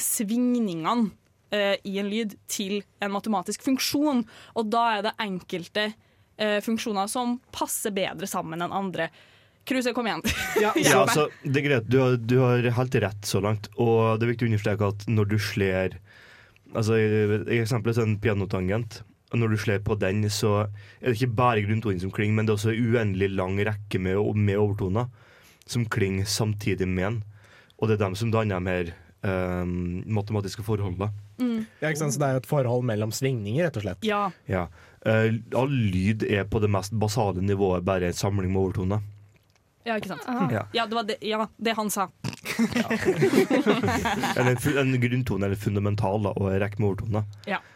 svingningene 0.00 1.12
eh, 1.54 1.76
i 1.86 1.98
en 2.00 2.08
lyd 2.10 2.34
til 2.50 2.80
en 3.04 3.12
matematisk 3.14 3.62
funksjon. 3.66 4.24
Og 4.56 4.72
da 4.72 4.88
er 4.96 5.06
det 5.08 5.18
enkelte 5.22 5.92
funksjoner 6.34 7.06
som 7.06 7.36
passer 7.54 7.92
bedre 7.94 8.26
sammen 8.26 8.64
enn 8.64 8.72
andre. 8.74 9.04
Kruse, 9.64 9.94
kom 9.96 10.08
igjen. 10.08 10.22
Ja, 10.62 10.72
ja, 10.76 11.00
altså, 11.02 11.28
det 11.42 11.62
er 11.62 11.66
greit. 11.68 11.88
Du 11.90 11.98
har, 12.02 12.18
du 12.20 12.36
har 12.42 12.68
helt 12.78 13.00
rett 13.04 13.26
så 13.28 13.40
langt. 13.44 13.70
Og 13.80 14.18
det 14.18 14.26
er 14.26 14.34
viktig 14.34 14.46
å 14.48 14.52
understreke 14.52 14.92
at 14.94 15.08
når 15.10 15.34
du 15.34 15.38
slår 15.40 15.98
Altså, 16.74 16.96
i 16.98 17.60
eksempelet 17.60 18.00
en 18.02 18.16
pianotangent. 18.18 18.96
Og 19.30 19.38
når 19.38 19.52
du 19.52 19.60
slår 19.62 19.82
på 19.86 19.94
den, 19.98 20.24
så 20.30 20.64
er 20.64 21.06
det 21.06 21.12
ikke 21.20 21.36
bare 21.38 21.62
grunntonen 21.62 22.00
som 22.02 22.10
klinger, 22.14 22.34
men 22.34 22.48
det 22.48 22.50
er 22.50 22.58
også 22.58 22.72
en 22.72 22.88
uendelig 22.90 23.28
lang 23.34 23.60
rekke 23.68 24.00
med, 24.02 24.18
med 24.34 24.58
overtoner 24.58 25.06
som 25.70 25.86
klinger 25.86 26.26
samtidig 26.26 26.88
med 26.90 27.04
den. 27.04 27.20
Og 27.78 27.88
det 27.88 27.96
er 27.96 28.04
dem 28.04 28.16
som 28.18 28.32
danner 28.34 28.58
de 28.58 28.74
her 28.74 28.90
um, 29.62 30.02
matematiske 30.18 30.64
forholdene. 30.66 31.10
Ja, 31.80 31.88
ikke 31.88 32.02
sant? 32.02 32.14
Så 32.14 32.22
det 32.22 32.28
er 32.28 32.42
et 32.42 32.48
forhold 32.48 32.86
mellom 32.86 33.14
svingninger, 33.14 33.66
rett 33.66 33.78
og 33.80 33.86
slett. 33.86 34.06
Ja. 34.06 34.28
Ja. 34.50 34.66
Uh, 35.06 35.34
all 35.58 35.72
lyd 35.72 36.26
er 36.26 36.46
på 36.48 36.62
det 36.62 36.70
mest 36.72 36.94
basale 36.98 37.42
nivået 37.44 37.86
bare 37.86 38.10
en 38.10 38.18
samling 38.18 38.52
med 38.54 38.62
overtoner. 38.62 39.02
Ja, 39.84 39.96
ikke 39.98 40.08
sant. 40.14 40.24
Ja. 40.52 40.62
Ja, 40.72 40.86
det 40.88 40.96
var 40.96 41.04
det, 41.08 41.18
ja, 41.20 41.46
det 41.56 41.74
han 41.76 41.90
sa. 41.92 42.08
Eller 44.36 44.78
en, 44.80 45.00
grunntone 45.00 45.46
eller 45.46 45.56
fundamental 45.58 46.22
da, 46.24 46.32
og 46.38 46.48
en 46.52 46.60
rekke 46.62 46.80
med 46.80 46.88
overtoner. 46.90 47.24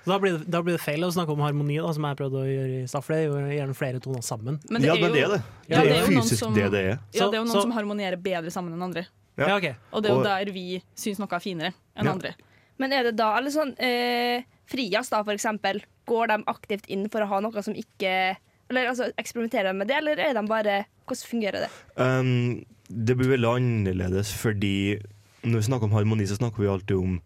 Så 0.05 0.13
da 0.13 0.19
blir, 0.23 0.39
det, 0.39 0.49
da 0.53 0.63
blir 0.65 0.77
det 0.79 0.83
feil 0.83 1.05
å 1.07 1.11
snakke 1.15 1.35
om 1.35 1.43
harmoni, 1.45 1.79
da, 1.83 1.93
som 1.97 2.07
jeg 2.09 2.19
prøvde 2.21 2.43
å 2.43 2.49
gjøre 2.49 2.81
i 2.83 2.89
stad. 2.91 3.05
For 3.07 3.15
det 3.15 3.21
er 3.27 3.55
gjerne 3.59 3.77
flere 3.79 4.03
toner 4.05 4.25
sammen. 4.27 4.59
Men 4.71 4.85
det 4.85 4.91
ja, 4.91 4.97
er 4.97 5.03
men 5.05 5.11
jo, 5.11 5.15
det 5.17 5.23
er 5.25 5.35
det. 5.35 5.41
Ja, 5.69 5.83
det 5.83 5.89
det 5.93 5.99
er 6.01 6.11
fysisk 6.13 6.41
som- 6.43 6.55
det 6.57 6.69
det 6.73 6.83
er. 6.83 6.99
ja, 7.13 7.29
det 7.29 7.35
er 7.35 7.41
jo 7.43 7.45
noen 7.47 7.57
Så- 7.57 7.63
som 7.67 7.73
harmonerer 7.77 8.17
bedre 8.17 8.51
sammen 8.55 8.73
enn 8.77 8.83
andre. 8.89 9.07
Ja. 9.39 9.49
Ja, 9.49 9.57
ok. 9.57 9.69
Og 9.93 10.03
det 10.03 10.11
er 10.11 10.15
jo 10.15 10.23
der 10.25 10.53
vi 10.53 10.83
syns 10.97 11.19
noe 11.19 11.29
er 11.31 11.39
finere 11.41 11.73
enn 11.97 12.05
Ja. 12.05 12.13
andre. 12.13 12.35
Men 12.79 12.93
er 12.93 13.03
det 13.05 13.17
da 13.17 13.37
eller 13.39 13.51
sånn 13.51 13.75
eh, 13.79 14.43
Frias, 14.67 15.09
da, 15.09 15.23
for 15.23 15.33
eksempel. 15.33 15.81
Går 16.07 16.27
de 16.29 16.45
aktivt 16.47 16.87
inn 16.89 17.09
for 17.09 17.21
å 17.21 17.27
ha 17.29 17.41
noe 17.41 17.63
som 17.63 17.75
ikke 17.75 18.37
Eller 18.69 18.91
altså, 18.91 19.11
Eksperimenterer 19.21 19.71
de 19.71 19.79
med 19.79 19.89
det, 19.91 19.97
eller 20.01 20.21
er 20.23 20.35
de 20.37 20.45
bare 20.49 20.83
Hvordan 21.09 21.31
fungerer 21.31 21.65
det? 21.65 21.71
Um, 21.97 22.65
det 22.89 23.17
blir 23.17 23.33
veldig 23.35 23.49
annerledes 23.59 24.33
fordi 24.37 24.99
når 25.45 25.61
vi 25.61 25.67
snakker 25.69 25.87
om 25.87 25.95
harmoni, 25.95 26.27
så 26.27 26.37
snakker 26.37 26.63
vi 26.63 26.69
alltid 26.69 26.97
om 26.97 27.19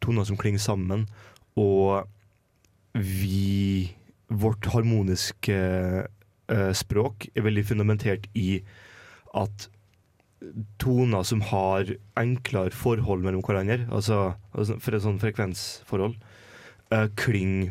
toner 0.00 0.24
som 0.24 0.36
klinger 0.38 0.62
sammen. 0.62 1.06
Og 1.58 2.06
vi 2.94 3.92
Vårt 4.26 4.66
harmoniske 4.72 5.56
uh, 6.50 6.72
språk 6.74 7.28
er 7.34 7.44
veldig 7.46 7.62
fundamentert 7.68 8.24
i 8.34 8.60
at 9.38 9.68
toner 10.82 11.22
som 11.26 11.44
har 11.46 11.92
enklere 12.18 12.74
forhold 12.74 13.22
mellom 13.22 13.44
hverandre, 13.46 13.86
altså, 13.94 14.34
altså 14.52 14.78
for 14.82 14.96
et 14.96 15.04
sånn 15.04 15.20
frekvensforhold, 15.22 16.16
uh, 16.90 17.06
klinger 17.18 17.70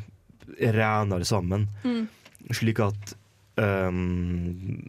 renere 0.60 1.28
sammen. 1.28 1.68
Mm. 1.84 2.06
Slik 2.54 2.80
at 2.84 3.16
um, 3.58 4.82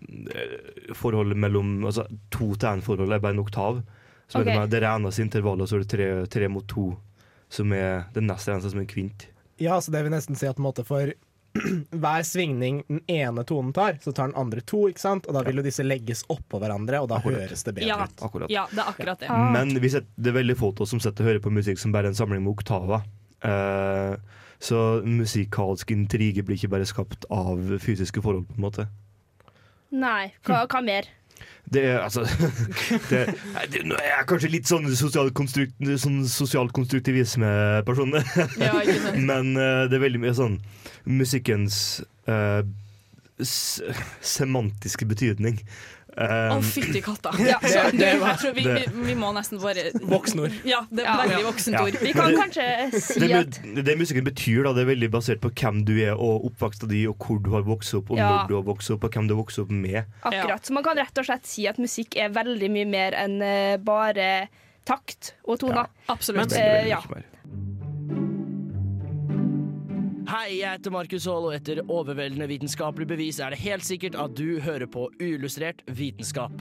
forholdet 0.95 1.39
mellom 1.39 1.85
altså, 1.87 2.07
To 2.35 2.53
til 2.55 2.69
én-forhold 2.69 3.15
er 3.15 3.23
bare 3.23 3.37
en 3.37 3.45
oktav. 3.45 3.83
Så 4.27 4.41
okay. 4.41 4.57
er 4.57 4.65
det, 4.65 4.75
det 4.75 4.83
reneste 4.83 5.23
intervallet, 5.23 5.63
og 5.63 5.71
så 5.71 5.79
er 5.79 5.85
det 5.85 5.93
tre, 5.93 6.09
tre 6.27 6.49
mot 6.51 6.67
to, 6.69 6.91
som 7.49 7.73
er 7.73 8.09
det 8.15 8.25
neste 8.27 8.51
reneste, 8.51 8.73
som 8.73 8.81
er 8.83 8.87
en 8.87 8.91
kvint. 8.91 9.29
Ja, 9.63 9.79
så 9.81 9.95
det 9.95 10.03
vil 10.03 10.13
nesten 10.13 10.37
si 10.37 10.49
at 10.49 10.59
på 10.59 10.65
en 10.65 10.67
måte 10.67 10.85
for 10.85 11.13
hver 12.03 12.25
svingning 12.27 12.83
den 12.89 13.01
ene 13.07 13.45
tonen 13.47 13.71
tar, 13.77 14.01
så 14.03 14.13
tar 14.13 14.33
den 14.33 14.37
andre 14.41 14.61
to, 14.67 14.87
ikke 14.91 15.01
sant? 15.01 15.29
Og 15.31 15.37
da 15.37 15.45
vil 15.47 15.63
jo 15.63 15.65
disse 15.65 15.87
legges 15.87 16.25
oppå 16.33 16.59
hverandre, 16.61 17.01
og 17.05 17.11
da 17.13 17.21
Akkurat. 17.21 17.47
høres 17.47 17.63
det 17.65 17.77
bedre 17.79 17.89
Ja. 17.93 18.01
ut. 18.05 18.25
Akkurat. 18.27 18.51
Ja, 18.53 18.67
det 18.73 18.83
er 18.83 18.91
akkurat 18.91 19.23
det. 19.23 19.31
Ah. 19.31 19.47
Men 19.55 19.73
vi 19.81 19.93
setter, 19.95 20.11
det 20.19 20.33
er 20.33 20.41
veldig 20.41 20.59
få 20.59 20.73
av 20.75 20.83
oss 20.85 20.93
som 20.93 21.01
sitter 21.03 21.23
og 21.25 21.31
hører 21.31 21.45
på 21.47 21.55
musikk 21.55 21.81
som 21.81 21.95
bare 21.95 22.11
er 22.11 22.17
en 22.17 22.19
samling 22.19 22.43
med 22.45 22.53
oktaver. 22.57 23.07
Eh, 23.47 24.17
så 24.63 25.03
musikalsk 25.05 25.91
intrige 25.95 26.43
blir 26.47 26.57
ikke 26.57 26.75
bare 26.77 26.89
skapt 26.89 27.27
av 27.31 27.79
fysiske 27.83 28.23
forhold, 28.25 28.47
på 28.49 28.55
en 28.59 28.67
måte. 28.67 28.83
Nei, 29.97 30.25
hva, 30.47 30.57
hva 30.71 30.81
mer? 30.85 31.05
Det 31.67 31.83
er 31.85 31.99
altså 31.99 32.23
det, 33.11 33.35
det, 33.73 33.81
Nå 33.85 33.95
er 33.99 34.07
jeg 34.13 34.27
kanskje 34.31 34.51
litt 34.53 34.69
sånn 34.71 34.87
sosialkonstruktivisme-person, 34.97 35.75
sånn 35.99 36.29
sosial 36.31 36.71
Ja, 38.63 38.73
men 39.31 39.45
eh, 39.59 39.83
det 39.91 39.97
er 39.99 40.07
veldig 40.07 40.23
mye 40.23 40.35
sånn 40.37 40.57
musikkens 41.07 41.75
uh, 42.31 42.63
semantiske 43.37 45.07
betydning. 45.07 45.61
Å, 46.16 46.56
fytti 46.64 47.02
katta. 47.04 47.30
Ja, 47.44 47.58
Så, 47.61 47.68
det- 47.68 47.92
du, 47.92 47.99
det 47.99 48.12
var- 48.20 48.30
jeg 48.32 48.38
tror 48.40 48.54
vi, 48.56 48.64
vi, 48.64 49.04
vi 49.11 49.14
må 49.20 49.32
nesten 49.37 49.61
bare 49.61 49.90
Voksenord. 50.00 50.54
Ja, 50.64 50.78
det 50.90 51.04
er 51.04 51.20
veldig 51.28 51.42
voksent 51.44 51.76
ord. 51.80 51.99
Vi 52.00 52.12
kan 52.16 52.30
Det- 52.32 52.38
kanskje 52.40 53.00
si 53.04 53.20
det, 53.20 53.32
at 53.42 53.58
det, 53.76 53.85
det 53.90 53.96
musikken 54.00 54.25
betyr, 54.25 54.62
da, 54.64 54.73
det 54.73 54.87
er 54.87 54.90
veldig 54.94 55.11
basert 55.12 55.40
på 55.44 55.50
hvem 55.52 55.82
du 55.85 55.92
er, 56.00 56.14
og 56.16 56.46
oppveksten 56.49 56.88
din, 56.88 57.06
og 57.12 57.18
hvor 57.20 57.38
du 57.44 57.50
har 57.52 57.62
vokst 57.68 57.94
opp, 58.00 58.11
og 58.11 58.18
Ja. 58.23 58.30
når 58.32 58.49
du 58.49 58.54
har 58.56 58.64
vokst 58.73 58.90
opp, 58.96 59.04
og 59.04 59.12
hvem 59.12 59.28
du 59.28 59.35
har 59.37 59.42
vokst 59.44 59.58
opp 59.61 59.70
med. 59.70 60.04
Akkurat. 60.25 60.64
Så 60.64 60.73
man 60.73 60.82
kan 60.88 60.96
rett 60.96 61.18
og 61.20 61.28
slett 61.28 61.46
si 61.46 61.66
at 61.68 61.76
musikk 61.78 62.16
er 62.16 62.32
veldig 62.32 62.70
mye 62.73 62.87
mer 62.88 63.12
enn 63.12 63.37
eh, 63.42 63.76
bare 63.76 64.49
takt 64.87 65.35
og 65.44 65.58
toner. 65.61 65.88
Absolutt. 66.08 66.52
Men, 66.54 66.62
Eh, 66.62 66.88
ja. 66.94 67.00
Hei, 70.37 70.59
jeg 70.59 70.69
heter 70.69 70.93
Markus 70.93 71.25
Haall, 71.31 71.47
og 71.49 71.55
etter 71.57 71.78
overveldende 71.88 72.45
vitenskapelig 72.50 73.07
bevis 73.09 73.38
er 73.40 73.55
det 73.55 73.61
helt 73.62 73.87
sikkert 73.87 74.19
at 74.21 74.35
du 74.37 74.59
hører 74.61 74.85
på 74.85 75.07
uillustrert 75.16 75.78
vitenskap. 75.97 76.52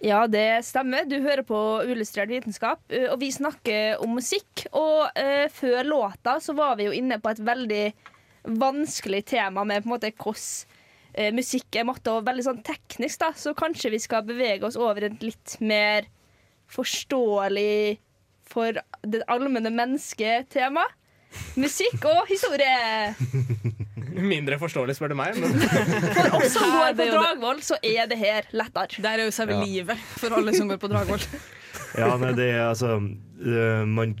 Ja, 0.00 0.22
det 0.32 0.64
stemmer. 0.64 1.04
Du 1.04 1.18
hører 1.26 1.44
på 1.44 1.60
Uillustrert 1.84 2.32
vitenskap, 2.32 2.80
eh, 2.88 3.04
og 3.12 3.20
vi 3.20 3.28
snakker 3.36 4.00
om 4.00 4.16
musikk. 4.16 4.64
Og 4.72 5.04
uh, 5.12 5.44
før 5.52 5.84
låta 5.84 6.38
så 6.40 6.56
var 6.56 6.80
vi 6.80 6.88
jo 6.88 6.96
inne 6.96 7.20
på 7.20 7.36
et 7.36 7.44
veldig 7.44 7.84
vanskelig 8.64 9.26
tema 9.28 9.68
med 9.68 9.84
på 9.84 9.90
en 9.90 9.96
måte 9.98 10.14
hvordan 10.16 10.40
uh, 11.20 11.30
musikk 11.36 11.76
er 11.76 11.88
måte, 11.92 12.16
og 12.16 12.24
veldig 12.32 12.48
sånn 12.48 12.64
teknisk, 12.64 13.20
da. 13.28 13.34
Så 13.36 13.52
kanskje 13.52 13.92
vi 13.92 14.04
skal 14.08 14.24
bevege 14.24 14.72
oss 14.72 14.80
over 14.80 15.04
et 15.12 15.24
litt 15.24 15.60
mer 15.60 16.08
forståelig 16.74 17.98
for 18.50 18.76
det 19.06 19.22
allmenne 19.30 19.70
mennesket-tema. 19.74 20.84
Musikk 21.58 22.04
og 22.06 22.28
historie. 22.30 23.14
Mindre 24.34 24.58
forståelig, 24.60 24.94
spør 24.94 25.10
du 25.10 25.16
meg. 25.18 25.34
Men 25.42 25.56
For 26.14 26.36
oss 26.38 26.52
som 26.54 26.70
går 26.70 26.92
på. 26.98 27.06
Dragvoll, 27.10 27.62
så 27.66 27.78
er 27.82 28.06
det 28.10 28.18
her 28.20 28.46
lettere. 28.54 29.02
Der 29.02 29.18
er 29.18 29.26
jo 29.26 29.34
selve 29.34 29.56
Ja. 29.58 29.64
livet 29.66 29.98
for 30.20 30.36
alle 30.36 30.54
som 30.54 30.70
går 30.70 30.78
på 30.82 30.90
Dragvoll. 30.92 31.24
Ja, 31.94 32.08
nei, 32.18 32.32
det 32.34 32.44
er 32.50 32.68
altså 32.72 32.96
eh, 32.98 33.82
man, 33.86 34.12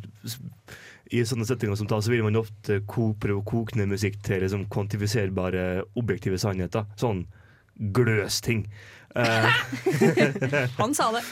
I 1.10 1.22
sånne 1.26 1.46
settinger 1.46 1.74
som 1.78 1.88
tas, 1.90 2.04
så 2.06 2.10
vil 2.12 2.22
man 2.26 2.38
ofte 2.38 2.80
prøve 2.86 3.40
å 3.40 3.44
koke 3.46 3.74
ned 3.78 3.90
musikk 3.90 4.20
til 4.26 4.42
liksom, 4.42 4.64
kvantifiserbare, 4.70 5.82
objektive 5.98 6.38
sannheter. 6.38 6.86
Sånn 6.98 7.24
gløsting. 7.94 8.64
Eh, 9.14 10.68
Han 10.80 10.94
sa 10.94 11.12
det. 11.14 11.22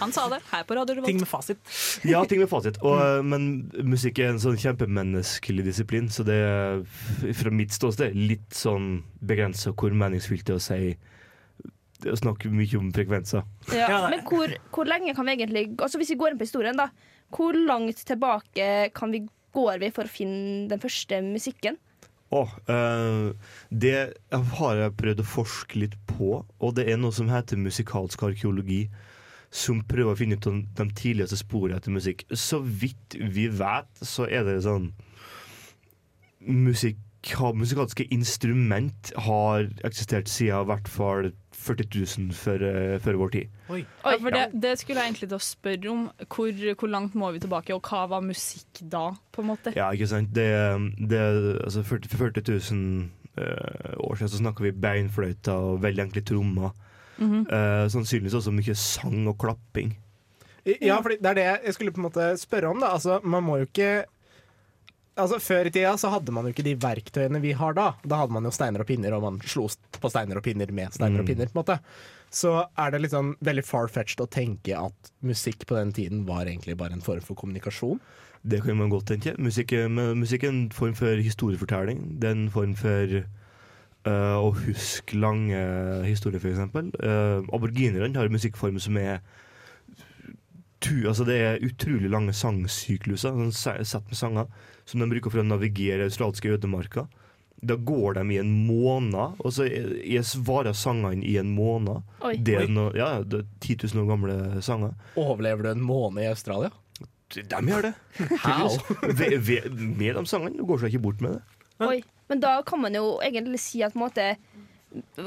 Han 0.00 0.12
sa 0.12 0.28
det 0.32 0.40
her 0.50 0.64
på 0.66 0.74
Radio 0.74 1.04
Ting 1.06 1.20
med 1.22 1.28
fasit. 1.30 1.60
ja, 2.04 2.24
ting 2.26 2.40
med 2.42 2.50
fasit. 2.50 2.80
Og, 2.82 2.96
eh, 2.98 3.22
men 3.22 3.70
musikk 3.86 4.18
er 4.18 4.32
en 4.32 4.40
sånn 4.42 4.58
kjempemenneskelig 4.58 5.66
disiplin, 5.68 6.08
så 6.10 6.26
det 6.26 6.38
er 6.42 6.82
fra 7.38 7.52
mitt 7.54 7.74
ståsted 7.76 8.16
litt 8.18 8.50
sånn 8.56 9.04
begrensa 9.22 9.72
hvor 9.76 9.94
meningsfylt 9.94 10.46
det 10.48 10.56
er 10.56 10.60
å 10.60 10.66
si 10.66 10.80
det 12.02 12.12
å 12.12 12.18
snakke 12.18 12.50
mye 12.52 12.76
om 12.76 12.90
frekvenser. 12.92 13.46
Ja, 13.72 13.86
Ja, 13.88 14.00
men 14.12 14.20
hvor, 14.28 14.50
hvor 14.74 14.84
lenge 14.90 15.14
kan 15.16 15.24
vi 15.24 15.32
egentlig 15.32 15.62
Altså 15.80 15.96
Hvis 15.96 16.10
vi 16.12 16.18
går 16.20 16.34
inn 16.34 16.38
på 16.42 16.44
historien, 16.44 16.76
da. 16.76 16.90
Hvor 17.32 17.56
langt 17.56 18.02
tilbake 18.06 18.90
kan 18.94 19.14
vi, 19.14 19.22
går 19.56 19.80
vi 19.80 19.88
for 19.94 20.04
å 20.04 20.12
finne 20.12 20.66
den 20.68 20.82
første 20.82 21.22
musikken? 21.24 21.78
Åh, 22.34 22.54
eh, 22.68 23.32
det 23.70 23.98
har 24.32 24.80
jeg 24.80 24.96
prøvd 24.98 25.22
å 25.22 25.28
forske 25.30 25.78
litt 25.78 25.94
på, 26.10 26.40
og 26.42 26.74
det 26.74 26.88
er 26.90 26.98
noe 26.98 27.14
som 27.14 27.30
heter 27.30 27.60
musikalsk 27.60 28.26
arkeologi. 28.26 28.86
Som 29.56 29.84
prøver 29.86 30.10
å 30.12 30.18
finne 30.18 30.36
ut 30.36 30.46
de 30.76 30.84
tidligste 30.98 31.38
sporene 31.38 31.78
etter 31.78 31.94
musikk. 31.94 32.24
Så 32.34 32.58
vidt 32.60 33.14
vi 33.14 33.46
vet, 33.48 33.88
så 34.02 34.26
er 34.26 34.42
det 34.44 34.56
sånn 34.66 34.90
musikk, 36.46 36.98
Musikalske 37.56 38.06
instrument 38.14 39.12
har 39.16 39.66
eksistert 39.84 40.28
siden 40.30 40.62
i 40.62 40.70
hvert 40.70 40.88
fall 40.88 41.32
40 41.56 41.88
000 42.18 42.32
før, 42.36 42.62
eh, 42.68 42.98
før 43.02 43.18
vår 43.20 43.32
tid. 43.34 43.52
Oi. 43.68 43.82
Oi, 44.04 44.14
for 44.22 44.30
det, 44.30 44.44
det 44.62 44.78
skulle 44.78 45.00
jeg 45.00 45.10
egentlig 45.10 45.28
til 45.28 45.38
å 45.38 45.42
spørre 45.42 45.92
om. 45.92 46.06
Hvor, 46.26 46.62
hvor 46.78 46.92
langt 46.92 47.16
må 47.18 47.32
vi 47.34 47.42
tilbake, 47.42 47.74
og 47.74 47.90
hva 47.90 48.06
var 48.12 48.24
musikk 48.24 48.82
da? 48.82 49.08
på 49.32 49.42
en 49.42 49.50
måte? 49.50 49.74
Ja, 49.76 49.90
ikke 49.92 50.10
sant? 50.10 50.32
Det, 50.36 50.48
det, 51.10 51.20
altså 51.64 51.82
40, 51.82 52.10
for 52.12 52.28
40 52.28 52.46
000 52.72 53.08
uh, 53.40 53.94
år 54.06 54.18
siden 54.18 54.32
så 54.32 54.42
snakker 54.42 54.68
vi 54.68 54.76
beinfløyter 54.86 55.70
og 55.70 55.82
veldig 55.84 56.06
enkle 56.08 56.22
trommer. 56.22 56.74
Mm 57.18 57.30
-hmm. 57.32 57.44
uh, 57.48 57.88
sannsynligvis 57.88 58.34
også 58.34 58.50
mye 58.50 58.74
sang 58.74 59.28
og 59.28 59.38
klapping. 59.38 59.96
Ja, 60.82 60.98
for 61.00 61.08
det 61.14 61.26
er 61.30 61.34
det 61.34 61.46
jeg 61.64 61.74
skulle 61.74 61.92
på 61.92 62.00
en 62.00 62.08
måte 62.08 62.36
spørre 62.36 62.68
om. 62.68 62.80
da 62.80 62.86
Altså, 62.86 63.20
man 63.22 63.42
må 63.42 63.56
jo 63.56 63.62
ikke 63.68 64.04
Altså, 65.16 65.38
Før 65.40 65.66
i 65.66 65.70
tida 65.72 65.94
så 65.96 66.10
hadde 66.12 66.32
man 66.34 66.44
jo 66.44 66.52
ikke 66.52 66.64
de 66.66 66.74
verktøyene 66.76 67.40
vi 67.40 67.52
har 67.56 67.72
da. 67.76 67.94
Da 68.04 68.18
hadde 68.20 68.32
man 68.36 68.44
jo 68.44 68.50
steiner 68.52 68.82
og 68.84 68.86
pinner, 68.90 69.14
og 69.16 69.22
man 69.24 69.38
slo 69.48 69.64
på 69.96 70.10
steiner 70.12 70.36
og 70.36 70.44
pinner 70.44 70.68
med 70.76 70.92
steiner 70.92 71.20
og 71.20 71.24
Mm. 71.24 71.30
pinner. 71.32 71.46
på 71.48 71.56
en 71.56 71.64
måte 71.64 71.78
Så 72.30 72.66
er 72.76 72.90
det 72.90 73.00
litt 73.00 73.12
sånn 73.12 73.34
veldig 73.40 73.64
far-fetched 73.64 74.20
å 74.20 74.28
tenke 74.28 74.76
at 74.76 75.10
musikk 75.22 75.64
på 75.64 75.76
den 75.78 75.92
tiden 75.92 76.26
var 76.26 76.44
egentlig 76.44 76.76
bare 76.76 76.92
en 76.92 77.00
form 77.00 77.20
for 77.22 77.34
kommunikasjon. 77.34 78.00
Det 78.46 78.62
kan 78.64 78.76
man 78.76 78.90
godt 78.90 79.06
tenke. 79.06 79.36
Musikk, 79.38 79.72
musikk 80.14 80.44
er 80.44 80.48
en 80.48 80.68
form 80.70 80.92
for 80.94 81.16
historiefortelling. 81.16 82.18
Det 82.20 82.28
er 82.28 82.32
en 82.36 82.50
form 82.50 82.74
for 82.74 83.24
uh, 84.06 84.36
å 84.42 84.52
huske 84.54 85.14
lange 85.18 85.56
historier, 86.04 86.38
f.eks. 86.38 86.58
Uh, 87.02 87.42
Aborginerne 87.54 88.14
har 88.14 88.26
en 88.28 88.36
musikkform 88.36 88.78
som 88.80 88.96
er 88.98 89.20
altså 91.06 91.24
Det 91.26 91.36
er 91.40 91.62
utrolig 91.66 92.10
lange 92.10 92.32
sangsykluser, 92.36 93.32
sånn 93.52 93.52
sett 93.84 94.06
med 94.10 94.16
sanger, 94.18 94.46
som 94.84 95.00
de 95.02 95.06
bruker 95.10 95.30
for 95.32 95.42
å 95.42 95.46
navigere 95.46 96.06
australske 96.06 96.52
ødemarker. 96.56 97.06
Da 97.66 97.74
går 97.76 98.14
de 98.18 98.34
i 98.34 98.38
en 98.38 98.50
måned, 98.66 99.38
og 99.40 99.52
så 99.52 99.64
er- 99.64 99.96
er- 100.04 100.42
varer 100.44 100.74
sangene 100.76 101.24
i 101.24 101.36
en 101.38 101.54
måned. 101.56 102.02
Oi. 102.22 102.36
Det 102.36 102.54
er, 102.54 102.66
no, 102.68 102.90
ja, 102.94 103.22
det 103.22 103.40
er 103.40 103.46
10 103.60 103.76
000 103.94 104.04
år 104.04 104.10
gamle 104.12 104.62
sanger. 104.62 104.94
Overlever 105.16 105.62
du 105.62 105.68
en 105.70 105.80
måned 105.80 106.22
i 106.22 106.28
Australia? 106.28 106.70
De 107.32 107.42
gjør 107.42 107.82
det. 107.82 107.94
How? 108.44 108.68
ved, 109.02 109.40
ve- 109.40 109.70
Med 109.72 110.14
de 110.14 110.24
sangene. 110.26 110.56
Du 110.56 110.64
går 110.64 110.78
seg 110.84 110.92
ikke 110.94 111.02
bort 111.02 111.20
med 111.20 111.32
det. 111.32 111.42
Men- 111.80 111.88
Oi. 111.88 112.02
Men 112.28 112.40
da 112.40 112.60
kan 112.62 112.80
man 112.80 112.92
jo 112.94 113.18
egentlig 113.22 113.58
si 113.60 113.82
at 113.82 113.92
på 113.94 114.00
en 114.02 114.08
måte 114.10 114.36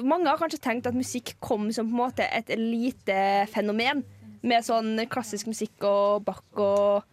Mange 0.04 0.26
har 0.28 0.38
kanskje 0.38 0.60
tenkt 0.60 0.88
at 0.88 0.96
musikk 0.96 1.34
kom 1.40 1.72
som 1.72 1.88
på 1.88 1.94
en 1.94 2.00
måte 2.10 2.26
et 2.34 2.48
lite 2.58 3.46
fenomen. 3.52 4.04
Med 4.48 4.64
sånn 4.64 4.96
klassisk 5.12 5.50
musikk 5.52 5.84
og 5.88 6.24
Bach 6.28 6.62
og 6.64 7.04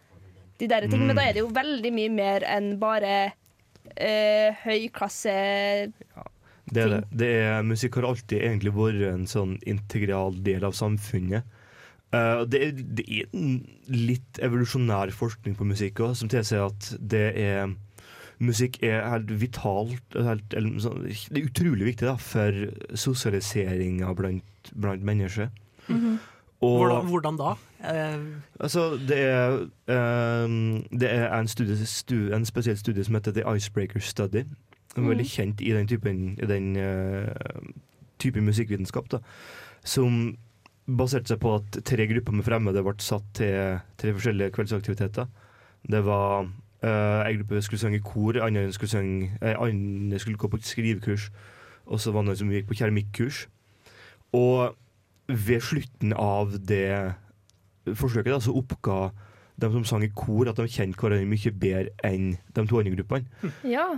de 0.59 0.69
der 0.69 0.87
ting. 0.87 1.03
Mm. 1.03 1.11
Men 1.11 1.19
da 1.19 1.27
er 1.27 1.35
det 1.35 1.43
jo 1.43 1.51
veldig 1.53 1.91
mye 1.93 2.13
mer 2.13 2.45
enn 2.47 2.73
bare 2.81 3.13
eh, 3.95 4.55
høyklasse 4.63 5.35
Det 6.67 6.83
er 6.83 6.93
det. 6.93 7.01
det 7.11 7.31
er, 7.41 7.61
musikk 7.67 7.99
har 7.99 8.09
alltid 8.09 8.41
egentlig 8.41 8.73
vært 8.75 9.05
en 9.11 9.27
sånn 9.29 9.57
integral 9.69 10.39
del 10.43 10.65
av 10.67 10.75
samfunnet. 10.77 11.47
Uh, 12.15 12.45
det, 12.47 12.59
er, 12.63 12.77
det 12.95 13.03
er 13.03 13.25
litt 13.91 14.39
evolusjonær 14.39 15.11
forskning 15.11 15.57
på 15.59 15.65
musikk 15.67 15.99
også, 15.99 16.21
som 16.21 16.31
tilsier 16.31 16.69
at 16.69 16.93
det 17.03 17.27
er 17.35 17.75
Musikk 18.37 18.75
er 18.85 19.01
helt 19.01 19.31
vitalt 19.41 20.13
helt, 20.13 20.53
eller, 20.53 20.75
Det 20.77 21.39
er 21.39 21.47
utrolig 21.47 21.87
viktig 21.87 22.05
da, 22.05 22.13
for 22.21 22.53
sosialiseringa 22.93 24.11
blant, 24.13 24.69
blant 24.77 25.01
mennesker. 25.01 25.49
Og- 26.61 26.77
Hvordan, 26.77 27.05
hvordan 27.05 27.37
da? 27.37 27.51
Uh, 27.79 28.25
Altså, 28.59 28.97
det 29.07 29.17
er, 29.17 29.51
um, 30.45 30.83
det 30.99 31.11
er 31.13 31.39
en, 31.39 31.47
studie, 31.47 31.85
stu, 31.85 32.33
en 32.33 32.45
spesiell 32.45 32.77
studie 32.77 33.03
som 33.03 33.13
heter 33.15 33.31
The 33.31 33.55
Icebreaker 33.55 33.99
Study. 33.99 34.43
De 34.95 35.01
er 35.03 35.07
veldig 35.07 35.25
kjent 35.29 35.61
i 35.61 35.69
den 35.71 35.87
typen 35.87 36.39
i 36.41 36.45
den 36.49 36.75
uh, 36.75 37.27
type 38.19 38.41
musikkvitenskap. 38.41 39.11
da 39.11 39.17
Som 39.85 40.37
baserte 40.87 41.27
seg 41.27 41.39
på 41.39 41.55
at 41.55 41.77
tre 41.85 42.07
grupper 42.07 42.33
med 42.33 42.43
fremmede 42.47 42.83
ble 42.83 42.95
satt 42.97 43.27
til 43.37 43.79
tre 43.97 44.13
forskjellige 44.15 44.51
kveldsaktiviteter. 44.55 45.27
Det 45.91 46.05
var 46.05 46.47
uh, 46.83 47.29
en 47.29 47.37
gruppe 47.37 47.61
skulle 47.61 47.79
synge 47.79 47.99
i 47.99 48.03
kor, 48.05 48.41
andre 48.41 48.73
skulle, 48.73 48.89
synge, 48.89 49.31
eh, 49.41 49.55
andre 49.59 50.19
skulle 50.19 50.37
gå 50.37 50.47
på 50.47 50.57
skrivekurs, 50.61 51.29
og 51.85 51.99
så 51.99 52.11
var 52.11 52.21
det 52.21 52.25
noen 52.31 52.37
som 52.41 52.49
gikk 52.49 52.67
på 52.67 52.79
keramikkurs. 52.79 53.47
Og 54.33 54.75
ved 55.27 55.63
slutten 55.63 56.13
av 56.13 56.55
det 56.67 57.15
forsøket 57.87 58.33
da, 58.33 58.39
så 58.43 58.55
oppga 58.57 58.97
de 59.57 59.69
som 59.73 59.85
sang 59.89 60.05
i 60.05 60.13
kor, 60.13 60.49
at 60.49 60.59
de 60.59 60.69
kjente 60.69 60.99
hverandre 61.01 61.27
mye 61.29 61.53
bedre 61.57 61.93
enn 62.05 62.33
de 62.53 62.65
to 62.69 62.79
andre 62.79 62.95
gruppene. 62.97 63.53
Ja. 63.65 63.89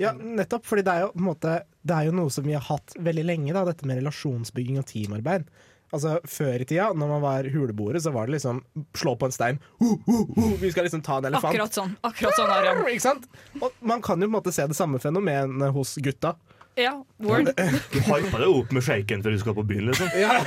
Ja, 0.00 0.10
nettopp. 0.14 0.64
fordi 0.66 0.82
det 0.86 0.90
er 0.90 1.04
jo 1.04 1.12
på 1.12 1.20
en 1.20 1.26
måte 1.28 1.50
Det 1.86 1.94
er 1.94 2.08
jo 2.08 2.14
noe 2.18 2.30
som 2.34 2.42
vi 2.42 2.56
har 2.56 2.64
hatt 2.66 2.96
veldig 2.98 3.24
lenge, 3.28 3.52
da, 3.54 3.62
dette 3.68 3.86
med 3.86 4.00
relasjonsbygging 4.00 4.80
og 4.80 4.88
teamarbeid. 4.90 5.46
Altså 5.94 6.16
Før 6.26 6.64
i 6.64 6.66
tida, 6.66 6.88
når 6.96 7.10
man 7.12 7.22
var 7.22 7.48
huleboere, 7.54 8.00
så 8.02 8.10
var 8.14 8.26
det 8.26 8.36
liksom 8.36 8.62
slå 8.98 9.14
på 9.20 9.28
en 9.28 9.34
stein. 9.36 9.60
Uh, 9.78 9.92
uh, 10.08 10.24
uh, 10.34 10.56
vi 10.58 10.72
skal 10.74 10.88
liksom 10.88 11.04
ta 11.06 11.20
en 11.20 11.28
elefant. 11.30 11.52
Akkurat 11.52 11.78
sånn. 11.78 11.94
Akkurat 12.02 12.38
sånn, 12.38 12.50
Arian. 12.50 12.82
Ikke 12.90 13.04
sant? 13.04 13.28
Og 13.60 13.76
man 13.86 14.02
kan 14.02 14.18
jo 14.18 14.26
på 14.26 14.32
en 14.32 14.36
måte 14.40 14.54
se 14.56 14.66
det 14.66 14.78
samme 14.78 14.98
fenomenet 15.02 15.74
hos 15.76 15.94
gutta. 16.02 16.34
Ja, 16.76 17.04
word. 17.22 17.52
Du 17.92 18.00
hyper 18.02 18.40
deg 18.42 18.48
opp 18.50 18.72
med 18.74 18.82
shaken 18.82 19.22
før 19.22 19.34
du 19.34 19.38
skal 19.38 19.54
på 19.54 19.62
byen, 19.68 19.92
liksom. 19.92 20.08
Ja. 20.18 20.40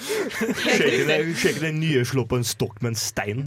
Shaken 0.00 1.12
er, 1.12 1.26
shaken 1.36 1.66
er 1.68 1.74
nye 1.76 2.04
slå 2.08 2.24
på 2.30 2.38
en 2.40 2.46
stokk 2.48 2.80
med 2.80 2.94
en 2.94 2.98
stein. 3.00 3.44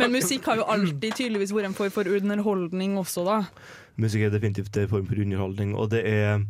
Men 0.00 0.10
musikk 0.16 0.50
har 0.50 0.58
jo 0.58 0.66
alltid 0.74 1.14
tydeligvis 1.20 1.54
vært 1.54 1.70
en 1.70 1.78
form 1.78 1.94
for 1.94 2.10
underholdning 2.10 2.98
også, 2.98 3.22
da. 3.28 3.38
Musikk 4.02 4.26
er 4.26 4.34
definitivt 4.34 4.74
en 4.82 4.90
form 4.90 5.06
for 5.06 5.22
underholdning, 5.22 5.76
og 5.78 5.92
det 5.94 6.02
er 6.10 6.42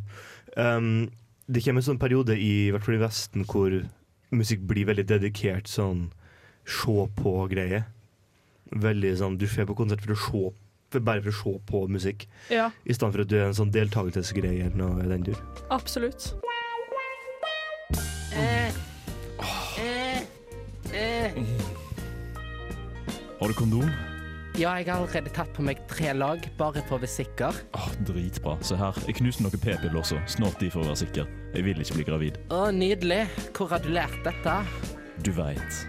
um, 0.56 1.10
Det 1.44 1.60
kommer 1.60 1.84
en 1.84 1.90
sånn 1.90 2.00
periode 2.00 2.38
i, 2.40 2.70
hvert 2.72 2.86
fall 2.86 2.96
i 2.96 3.04
Vesten 3.04 3.44
hvor 3.44 3.76
musikk 4.32 4.64
blir 4.64 4.88
veldig 4.88 5.04
dedikert 5.12 5.68
sånn 5.68 6.08
se 6.64 7.08
på-greie. 7.20 7.84
Veldig 8.72 9.16
sånn 9.20 9.36
Du 9.36 9.44
får 9.44 9.68
på 9.68 9.76
konsert 9.76 10.00
for 10.00 10.16
å 10.16 10.22
se 10.24 10.30
for 10.32 10.63
bare 11.00 11.22
for 11.22 11.30
å 11.30 11.38
se 11.42 11.58
på 11.66 11.88
musikk, 11.88 12.26
Ja, 12.50 12.70
i 12.86 12.92
stedet 12.92 13.12
for 13.14 13.20
at 13.22 13.28
du 13.28 13.36
er 13.40 13.46
en 13.48 13.54
sånn 13.54 13.72
deltakelsesgreie 13.74 14.66
eller 14.66 14.76
noe 14.76 15.04
i 15.04 15.08
den 15.08 15.22
dur. 15.22 15.40
absolutt. 15.70 16.34
Har 23.40 23.48
du 23.48 23.54
kondom? 23.54 23.88
Ja, 24.54 24.76
jeg 24.78 24.86
har 24.86 25.00
allerede 25.00 25.32
tatt 25.34 25.50
på 25.56 25.64
meg 25.66 25.80
tre 25.90 26.12
lag, 26.14 26.44
bare 26.58 26.82
for 26.86 26.96
å 26.96 27.02
være 27.02 27.10
sikker. 27.10 27.56
Åh, 27.74 27.88
dritbra. 28.06 28.54
Se 28.62 28.78
her, 28.78 28.94
jeg 29.08 29.16
knuste 29.18 29.42
noen 29.42 29.58
p-piller 29.58 29.98
også. 29.98 30.20
Snart 30.30 30.60
de 30.62 30.68
for 30.70 30.84
å 30.84 30.92
være 30.92 31.00
sikker. 31.02 31.26
Jeg 31.56 31.66
vil 31.66 31.82
ikke 31.82 31.98
bli 31.98 32.06
gravid. 32.06 32.38
Å, 32.54 32.68
nydelig. 32.74 33.24
Hvor 33.56 33.72
har 33.74 33.82
du 33.82 33.90
lært 33.96 34.20
dette? 34.26 34.56
Du 35.26 35.32
veit. 35.34 35.80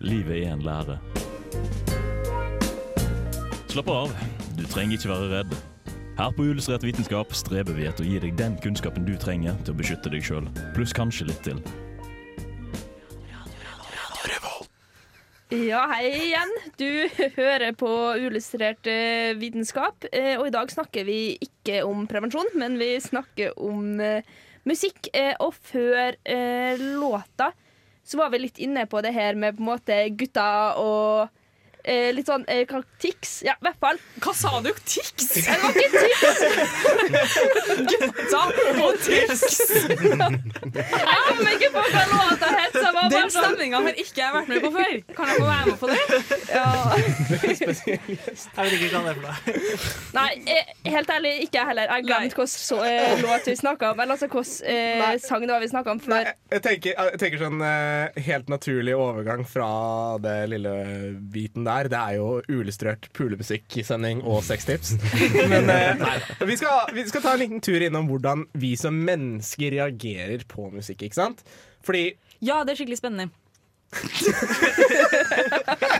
Livet 0.00 0.40
er 0.46 0.54
en 0.56 0.64
lære. 0.64 0.96
Slapp 3.72 3.88
av. 3.88 4.10
Du 4.58 4.66
trenger 4.68 4.98
ikke 4.98 5.08
være 5.08 5.28
redd. 5.30 5.52
Her 6.18 6.34
på 6.36 6.44
Illustrert 6.44 6.82
vitenskap 6.84 7.30
streber 7.32 7.72
vi 7.72 7.86
etter 7.88 8.04
å 8.04 8.10
gi 8.10 8.18
deg 8.20 8.34
den 8.36 8.58
kunnskapen 8.60 9.06
du 9.08 9.14
trenger 9.16 9.56
til 9.64 9.72
å 9.72 9.78
beskytte 9.78 10.12
deg 10.12 10.26
sjøl, 10.26 10.50
pluss 10.76 10.92
kanskje 10.92 11.30
litt 11.30 11.40
til. 11.46 11.62
Ja, 15.52 15.82
hei 15.88 16.12
igjen. 16.28 16.52
Du 16.80 16.86
hører 17.38 17.72
på 17.76 17.88
Uillustrert 18.20 18.88
eh, 18.88 19.32
vitenskap. 19.40 20.04
eh, 20.12 20.36
Og 20.36 20.46
i 20.48 20.54
dag 20.54 20.68
snakker 20.72 21.08
vi 21.08 21.18
ikke 21.44 21.82
om 21.88 22.06
prevensjon, 22.08 22.52
men 22.60 22.76
vi 22.80 22.94
snakker 23.00 23.56
om 23.56 24.00
eh, 24.00 24.24
musikk. 24.68 25.08
Og 25.40 25.56
før 25.72 26.16
låta 27.00 27.54
så 28.04 28.20
var 28.20 28.32
vi 28.32 28.46
litt 28.46 28.60
inne 28.64 28.84
på 28.84 29.00
det 29.04 29.12
her 29.16 29.36
med 29.36 29.56
på 29.56 29.64
en 29.64 29.72
måte 29.72 30.02
gutta 30.16 30.48
og 30.80 31.28
eh, 31.84 32.10
litt 32.14 32.26
sånn 32.30 32.44
eh, 32.48 32.66
Tix. 33.02 33.42
Ja, 33.46 33.54
i 33.58 33.64
hvert 33.66 33.78
fall. 33.82 33.98
Hva 34.22 34.32
sa 34.36 34.60
du? 34.62 34.70
Tix? 34.86 35.12
Det 35.34 35.56
var 35.62 35.70
ikke 35.74 36.02
Tix! 36.02 36.20
Gutta 37.90 38.42
og 38.86 38.98
Tix! 39.02 39.44
Jeg 39.82 41.18
kom 41.26 41.42
ikke 41.52 41.70
på 41.74 41.82
hva 41.92 42.04
låta 42.12 42.50
het. 42.54 42.78
Den 43.12 43.30
sånn- 43.30 43.32
stemninga 43.32 43.80
har 43.82 43.96
ikke 43.98 44.20
jeg 44.22 44.32
vært 44.36 44.48
med 44.52 44.62
på 44.62 44.70
før. 44.76 44.94
Kan 45.16 45.26
jeg 45.32 45.36
få 45.40 45.46
være 45.48 45.64
med 45.66 45.78
på 45.80 45.86
det? 45.90 46.02
Ja. 46.52 46.66
Jeg 46.92 47.48
vet 48.62 48.72
ikke 48.76 48.90
hva 48.92 49.02
det 49.02 49.10
er 49.10 49.16
for 49.16 49.24
noe. 49.26 49.36
Nei, 50.16 50.28
eh, 50.54 50.64
helt 50.92 51.10
ærlig, 51.16 51.32
ikke 51.46 51.58
jeg 51.60 51.66
heller. 51.72 51.86
Jeg 51.96 52.06
glemte 52.06 52.28
hvilken 52.28 52.50
så- 52.52 52.84
eh, 52.86 53.22
låt 53.22 53.46
vi 53.50 53.56
snakka 53.56 53.90
om. 53.92 54.00
Eller 54.00 54.12
altså 54.16 54.28
hvilken 54.28 54.66
eh, 54.76 55.18
sang 55.26 55.40
det 55.46 55.50
var 55.54 55.60
vi 55.60 55.68
snakka 55.72 55.90
om 55.96 56.00
før. 56.00 56.30
Jeg 56.52 56.62
tenker, 56.62 56.90
jeg 56.96 57.18
tenker 57.22 57.38
sånn 57.42 57.60
eh, 57.66 58.22
helt 58.28 58.48
naturlig 58.52 58.94
overgang 58.96 59.42
fra 59.48 59.68
det 60.22 60.36
lille 60.52 60.74
biten 61.32 61.64
der. 61.64 61.71
Det 61.92 61.98
er 61.98 62.16
jo 62.18 62.26
uillustrert 62.48 63.08
pulemusikksending 63.16 64.22
og 64.28 64.42
sextips. 64.46 64.94
Men 65.52 65.70
eh, 65.72 65.92
nei, 66.00 66.16
vi 66.48 66.56
skal, 66.60 66.92
vi 66.96 67.04
skal 67.08 67.24
ta 67.24 67.34
en 67.36 67.42
liten 67.42 67.62
tur 67.64 67.82
innom 67.82 68.08
hvordan 68.10 68.46
vi 68.58 68.74
som 68.80 68.94
mennesker 69.06 69.74
reagerer 69.78 70.44
på 70.50 70.68
musikk, 70.74 71.02
ikke 71.08 71.18
sant? 71.18 71.44
Fordi 71.86 72.12
Ja, 72.42 72.62
det 72.66 72.74
er 72.74 72.82
skikkelig 72.82 73.00
spennende. 73.02 73.30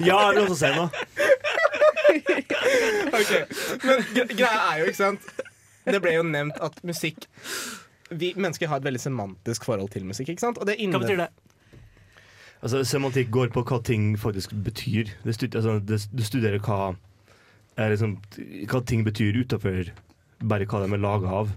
Ja, 0.03 0.17
jeg 0.17 0.35
vil 0.35 0.43
også 0.47 0.57
se 0.63 0.71
noe. 0.75 0.89
Ok, 3.13 3.31
Men 3.85 4.29
greia 4.37 4.59
er 4.73 4.81
jo, 4.83 4.85
ikke 4.91 4.99
sant 4.99 5.25
Det 5.87 6.01
ble 6.03 6.13
jo 6.15 6.23
nevnt 6.27 6.59
at 6.63 6.77
musikk 6.87 7.27
Vi 8.11 8.33
mennesker 8.37 8.69
har 8.71 8.81
et 8.81 8.87
veldig 8.87 9.01
semantisk 9.03 9.65
forhold 9.69 9.91
til 9.95 10.05
musikk, 10.09 10.33
ikke 10.35 10.45
sant? 10.45 10.61
Og 10.61 10.69
det 10.69 10.77
Hva 10.81 11.01
betyr 11.03 11.23
det? 11.25 11.31
Altså, 12.63 12.85
semantikk 12.87 13.33
går 13.35 13.51
på 13.55 13.65
hva 13.67 13.81
ting 13.83 14.13
faktisk 14.21 14.55
betyr. 14.63 15.11
Altså, 15.27 15.81
det, 15.83 15.99
du 16.15 16.23
studerer 16.23 16.63
hva, 16.63 16.95
er 17.75 17.91
liksom, 17.95 18.17
hva 18.71 18.83
ting 18.87 19.03
betyr 19.07 19.41
utenfor 19.43 19.91
bare 20.43 20.67
hva 20.71 20.83
de 20.85 20.95
er 20.95 21.03
laga 21.03 21.35
av. 21.43 21.51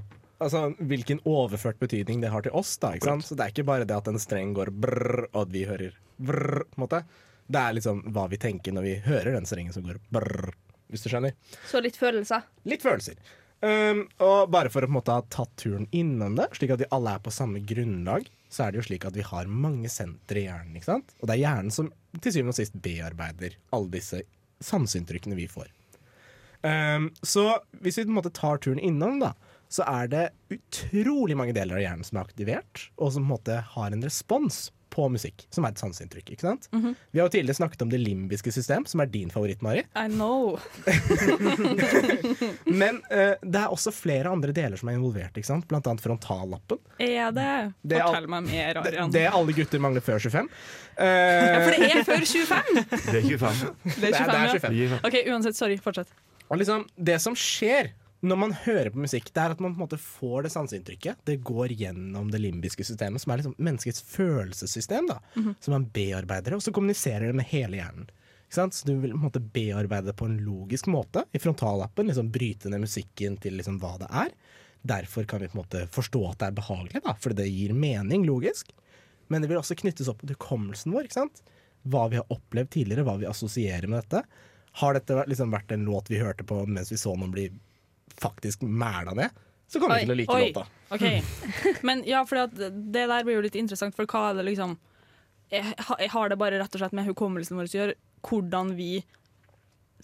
Altså 0.44 0.66
hvilken 0.84 1.22
overført 1.30 1.80
betydning 1.80 2.20
det 2.24 2.32
har 2.34 2.44
til 2.44 2.56
oss. 2.58 2.76
da, 2.82 2.96
ikke 2.96 3.14
sant? 3.14 3.28
Så 3.30 3.38
Det 3.38 3.46
er 3.46 3.54
ikke 3.54 3.68
bare 3.70 3.88
det 3.88 3.96
at 3.96 4.10
en 4.12 4.20
streng 4.20 4.54
går 4.58 4.74
brrr, 4.74 5.30
og 5.32 5.46
at 5.46 5.54
vi 5.54 5.64
hører 5.70 5.96
brrr. 6.18 6.66
på 6.66 6.80
en 6.80 6.86
måte. 6.88 7.04
Det 7.48 7.62
er 7.62 7.78
liksom 7.78 8.02
hva 8.12 8.28
vi 8.30 8.42
tenker 8.42 8.74
når 8.74 8.84
vi 8.84 8.96
hører 9.06 9.38
den 9.38 9.46
strengen 9.46 9.74
som 9.74 9.86
går 9.86 10.02
brrr, 10.12 10.54
hvis 10.90 11.06
du 11.06 11.10
skjønner. 11.10 11.36
Så 11.70 11.82
litt 11.86 11.98
følelser. 11.98 12.46
Litt 12.66 12.82
følelser. 12.84 13.22
Um, 13.62 14.04
og 14.22 14.50
bare 14.52 14.70
for 14.70 14.84
å 14.84 14.90
på 14.90 14.92
en 14.92 14.98
måte 14.98 15.14
ha 15.16 15.24
tatt 15.32 15.54
turen 15.62 15.88
innom 15.96 16.36
det, 16.38 16.50
slik 16.58 16.74
at 16.76 16.82
vi 16.82 16.90
alle 16.94 17.16
er 17.16 17.24
på 17.24 17.34
samme 17.34 17.62
grunnlag, 17.66 18.28
så 18.56 18.66
er 18.66 18.74
det 18.74 18.80
jo 18.80 18.88
slik 18.88 19.06
at 19.08 19.18
vi 19.18 19.26
har 19.28 19.52
mange 19.52 19.92
sentre 19.92 20.40
i 20.40 20.46
hjernen. 20.48 20.78
ikke 20.78 20.94
sant? 20.94 21.16
Og 21.20 21.28
det 21.28 21.36
er 21.36 21.44
hjernen 21.44 21.74
som 21.76 21.92
til 22.22 22.32
syvende 22.32 22.56
og 22.56 22.60
sist 22.60 22.78
bearbeider 22.80 23.58
alle 23.76 23.92
disse 23.98 24.22
sanseinntrykkene 24.64 25.38
vi 25.38 25.50
får. 25.52 25.68
Um, 26.66 27.12
så 27.22 27.60
hvis 27.84 28.00
vi 28.00 28.08
på 28.08 28.14
en 28.14 28.18
måte 28.22 28.34
tar 28.34 28.62
turen 28.64 28.80
innom, 28.82 29.20
da, 29.22 29.34
så 29.70 29.86
er 29.90 30.10
det 30.10 30.24
utrolig 30.54 31.36
mange 31.38 31.54
deler 31.58 31.78
av 31.78 31.84
hjernen 31.84 32.08
som 32.08 32.20
er 32.20 32.30
aktivert, 32.30 32.88
og 32.96 33.12
som 33.14 33.26
på 33.26 33.28
en 33.28 33.34
måte 33.34 33.60
har 33.76 33.92
en 33.92 34.06
respons 34.06 34.70
på 34.90 35.08
musikk, 35.12 35.46
som 35.54 35.66
er 35.66 35.74
et 35.74 35.82
sanseinntrykk. 35.82 36.32
ikke 36.36 36.46
sant? 36.46 36.68
Mhm. 36.72 36.96
Vi 37.12 37.20
har 37.20 37.28
jo 37.28 37.34
tidligere 37.34 37.58
snakket 37.58 37.82
om 37.86 37.90
det 37.92 38.00
limbiske 38.00 38.52
system, 38.52 38.86
som 38.86 39.02
er 39.04 39.10
din 39.12 39.30
favoritt, 39.34 39.62
Mari. 39.62 39.84
I 39.96 40.08
know. 40.08 40.60
Men 42.82 43.02
uh, 43.12 43.36
det 43.42 43.62
er 43.62 43.72
også 43.74 43.92
flere 43.96 44.32
andre 44.32 44.54
deler 44.56 44.80
som 44.80 44.90
er 44.90 45.00
involvert, 45.00 45.36
ikke 45.36 45.50
sant? 45.50 45.68
blant 45.68 45.88
annet 45.88 46.04
frontallappen. 46.04 46.80
Er 47.00 47.32
det? 47.36 47.52
Det 47.82 48.00
er 48.00 48.06
Fortell 48.08 48.30
meg 48.32 48.48
mer, 48.48 48.82
Arian. 48.84 49.12
det 49.12 49.26
alle 49.32 49.58
gutter 49.58 49.84
mangler 49.84 50.06
før 50.06 50.20
25. 50.22 50.50
Ja, 50.96 51.60
for 51.60 51.76
det 51.76 51.90
er 51.92 52.06
før 52.08 52.24
25! 52.24 52.86
Det 52.86 53.20
er 53.20 53.26
25. 53.26 53.26
Det 53.26 53.26
er 53.26 53.36
25, 53.36 53.76
det 53.96 54.14
er 54.14 54.22
ja. 54.22 54.56
25. 54.62 54.98
OK, 55.10 55.20
uansett. 55.34 55.58
Sorry. 55.60 55.78
Fortsett. 55.82 56.12
Og 56.48 56.60
liksom, 56.62 56.86
det 56.96 57.18
som 57.24 57.36
skjer 57.38 57.92
når 58.28 58.38
man 58.42 58.54
hører 58.66 58.90
på 58.94 59.02
musikk, 59.04 59.32
det 59.34 59.42
er 59.44 59.52
at 59.56 59.60
man 59.64 59.74
på 59.76 59.82
en 59.82 59.88
måte 59.88 60.00
får 60.02 60.44
det 60.46 60.52
sanseinntrykket. 60.54 61.18
Det 61.26 61.40
går 61.44 61.74
gjennom 61.78 62.30
det 62.32 62.40
limbiske 62.42 62.86
systemet, 62.88 63.22
som 63.22 63.32
er 63.34 63.42
liksom 63.42 63.56
menneskets 63.58 64.02
følelsessystem. 64.02 65.08
da, 65.08 65.20
Mhm. 65.36 65.56
Som 65.60 65.72
man 65.74 65.86
bearbeider, 65.86 66.54
og 66.56 66.62
så 66.62 66.72
kommuniserer 66.74 67.28
det 67.28 67.36
med 67.36 67.46
hele 67.46 67.78
hjernen. 67.78 68.10
Så 68.50 68.86
Du 68.86 68.96
vil 69.00 69.12
på 69.12 69.18
en 69.18 69.30
måte 69.32 69.42
bearbeide 69.52 70.06
det 70.06 70.16
på 70.16 70.26
en 70.26 70.38
logisk 70.46 70.86
måte 70.88 71.26
i 71.34 71.40
frontallappen. 71.40 72.08
liksom 72.08 72.32
Bryte 72.32 72.70
ned 72.70 72.80
musikken 72.82 73.40
til 73.42 73.54
liksom 73.58 73.80
hva 73.80 73.98
det 74.00 74.08
er. 74.10 74.30
Derfor 74.86 75.26
kan 75.28 75.40
vi 75.42 75.48
på 75.48 75.58
en 75.58 75.64
måte 75.66 75.88
forstå 75.90 76.32
at 76.32 76.38
det 76.38 76.48
er 76.48 76.62
behagelig, 76.62 77.04
da, 77.04 77.14
fordi 77.14 77.36
det 77.36 77.50
gir 77.52 77.74
mening 77.74 78.24
logisk. 78.26 78.70
Men 79.30 79.42
det 79.42 79.50
vil 79.50 79.58
også 79.58 79.76
knyttes 79.76 80.08
opp 80.08 80.22
til 80.22 80.36
hukommelsen 80.36 80.94
vår. 80.94 81.04
ikke 81.06 81.14
sant? 81.14 81.42
Hva 81.88 82.10
vi 82.10 82.16
har 82.18 82.26
opplevd 82.30 82.70
tidligere, 82.70 83.04
hva 83.04 83.18
vi 83.20 83.26
assosierer 83.26 83.88
med 83.88 84.04
dette. 84.04 84.24
Har 84.74 84.94
dette 84.94 85.26
liksom 85.28 85.52
vært 85.52 85.72
en 85.72 85.86
låt 85.86 86.08
vi 86.10 86.20
hørte 86.20 86.44
på 86.46 86.68
mens 86.68 86.92
vi 86.92 86.96
så 86.98 87.18
noen 87.18 87.32
bli 87.32 87.50
faktisk 88.22 88.64
mæla 88.64 89.16
ned, 89.18 89.44
så 89.68 89.82
kommer 89.82 90.00
vi 90.00 90.08
til 90.08 90.16
å 90.16 90.18
like 90.20 90.36
Oi. 90.36 90.50
låta. 90.50 90.66
Okay. 90.94 91.22
Men 91.88 92.04
ja, 92.08 92.22
for 92.30 92.46
det 92.48 92.72
der 92.94 93.26
blir 93.26 93.40
jo 93.40 93.46
litt 93.46 93.58
interessant, 93.60 93.96
for 93.98 94.08
hva 94.10 94.30
er 94.30 94.40
det 94.40 94.50
liksom 94.52 94.78
jeg, 95.54 95.76
jeg 95.78 96.10
har 96.10 96.32
det 96.32 96.40
bare 96.42 96.58
rett 96.62 96.76
og 96.76 96.82
slett 96.82 96.96
med 96.98 97.06
hukommelsen 97.10 97.58
vår 97.58 97.70
å 97.70 97.78
gjøre, 97.78 97.98
hvordan 98.26 98.74
vi 98.78 98.90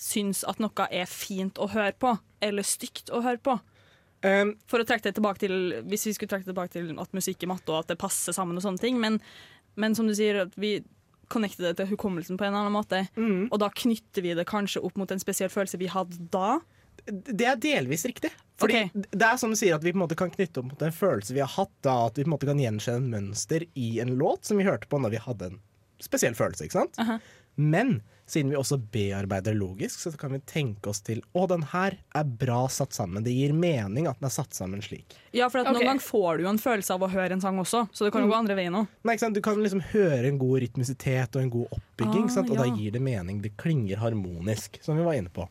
syns 0.02 0.44
at 0.50 0.62
noe 0.62 0.88
er 0.94 1.10
fint 1.10 1.60
å 1.62 1.70
høre 1.72 1.94
på, 2.00 2.14
eller 2.42 2.66
stygt 2.66 3.12
å 3.14 3.22
høre 3.26 3.42
på. 3.42 3.58
Um, 4.22 4.56
For 4.70 4.82
å 4.82 4.86
trekke 4.86 5.08
det 5.08 5.16
tilbake 5.18 5.42
til 5.42 5.54
Hvis 5.90 6.04
vi 6.06 6.12
skulle 6.14 6.30
trekke 6.30 6.46
det 6.46 6.52
tilbake 6.52 6.76
til 6.76 6.92
at 7.02 7.16
musikk 7.18 7.42
er 7.42 7.50
matte, 7.50 7.72
og 7.74 7.82
at 7.82 7.94
det 7.94 8.02
passer 8.02 8.36
sammen 8.38 8.60
og 8.60 8.66
sånne 8.66 8.82
ting. 8.82 9.00
Men, 9.02 9.18
men 9.82 9.98
som 9.98 10.10
du 10.10 10.14
sier, 10.18 10.44
at 10.46 10.54
vi 10.62 10.76
connecter 11.32 11.70
det 11.70 11.80
til 11.80 11.90
hukommelsen 11.94 12.38
på 12.38 12.46
en 12.46 12.52
eller 12.52 12.68
annen 12.68 12.76
måte. 12.76 13.02
Mm. 13.16 13.48
Og 13.50 13.58
da 13.64 13.72
knytter 13.74 14.26
vi 14.26 14.36
det 14.38 14.46
kanskje 14.50 14.84
opp 14.86 15.00
mot 15.00 15.12
en 15.12 15.22
spesiell 15.22 15.50
følelse 15.50 15.80
vi 15.82 15.90
hadde 15.90 16.20
da. 16.34 16.60
Det 17.06 17.48
er 17.48 17.56
delvis 17.62 18.06
riktig. 18.06 18.32
Fordi 18.62 18.84
Det 18.94 19.22
er 19.26 19.38
som 19.42 19.50
du 19.50 19.56
sier 19.58 19.74
at 19.76 19.84
vi 19.84 19.92
på 19.92 19.98
en 19.98 20.04
måte 20.08 20.16
kan 20.20 20.30
knytte 20.30 20.62
opp 20.62 20.70
mot 20.72 20.82
en 20.86 20.92
følelse 20.94 21.34
vi 21.34 21.42
har 21.42 21.50
hatt 21.50 21.74
da, 21.82 22.06
at 22.08 22.18
vi 22.20 22.24
på 22.24 22.30
en 22.30 22.36
måte 22.38 22.46
kan 22.50 22.60
gjenkjenne 22.62 23.02
en 23.02 23.10
mønster 23.16 23.66
i 23.76 24.00
en 24.04 24.16
låt 24.20 24.46
som 24.46 24.58
vi 24.62 24.68
hørte 24.68 24.88
på 24.92 25.00
når 25.02 25.16
vi 25.18 25.22
hadde 25.26 25.46
en 25.54 25.60
spesiell 26.02 26.34
følelse. 26.38 26.66
ikke 26.70 26.78
sant? 26.86 27.22
Men 27.56 28.02
siden 28.32 28.50
vi 28.54 28.56
også 28.56 28.78
bearbeider 28.94 29.54
logisk, 29.58 30.00
så 30.00 30.14
kan 30.18 30.32
vi 30.32 30.40
tenke 30.48 30.88
oss 30.88 31.02
til 31.04 31.20
å, 31.36 31.44
den 31.52 31.66
her 31.74 31.98
er 32.16 32.24
bra 32.24 32.62
satt 32.72 32.94
sammen. 32.96 33.26
Det 33.26 33.34
gir 33.36 33.52
mening 33.52 34.08
at 34.08 34.22
den 34.22 34.30
er 34.30 34.32
satt 34.32 34.56
sammen 34.56 34.80
slik. 34.82 35.18
Ja, 35.36 35.50
for 35.52 35.60
at 35.60 35.68
Ok. 35.68 35.74
Noen 35.76 35.90
ganger 35.90 36.06
får 36.06 36.38
du 36.38 36.44
jo 36.46 36.50
en 36.54 36.62
følelse 36.62 36.96
av 36.96 37.04
å 37.04 37.10
høre 37.12 37.36
en 37.36 37.42
sang 37.44 37.60
også, 37.60 37.90
så 37.92 38.06
det 38.08 38.14
kan 38.14 38.22
jo 38.24 38.28
Mm. 38.30 38.32
gå 38.32 38.38
andre 38.40 38.56
veien 38.56 38.74
òg. 38.80 38.88
Nei, 39.04 39.14
ikke 39.18 39.26
sant? 39.26 39.36
Du 39.36 39.42
kan 39.42 39.58
liksom 39.60 39.82
høre 39.92 40.26
en 40.30 40.38
god 40.40 40.62
rytmisitet 40.64 41.36
og 41.36 41.42
en 41.42 41.50
god 41.50 41.68
oppbygging, 41.76 42.30
Ah, 42.32 42.40
og 42.40 42.58
da 42.58 42.70
gir 42.78 42.92
det 42.92 43.02
mening. 43.02 43.42
Det 43.42 43.58
klinger 43.58 43.98
harmonisk, 43.98 44.82
som 44.82 44.96
vi 44.96 45.04
var 45.04 45.14
inne 45.20 45.30
på. 45.30 45.50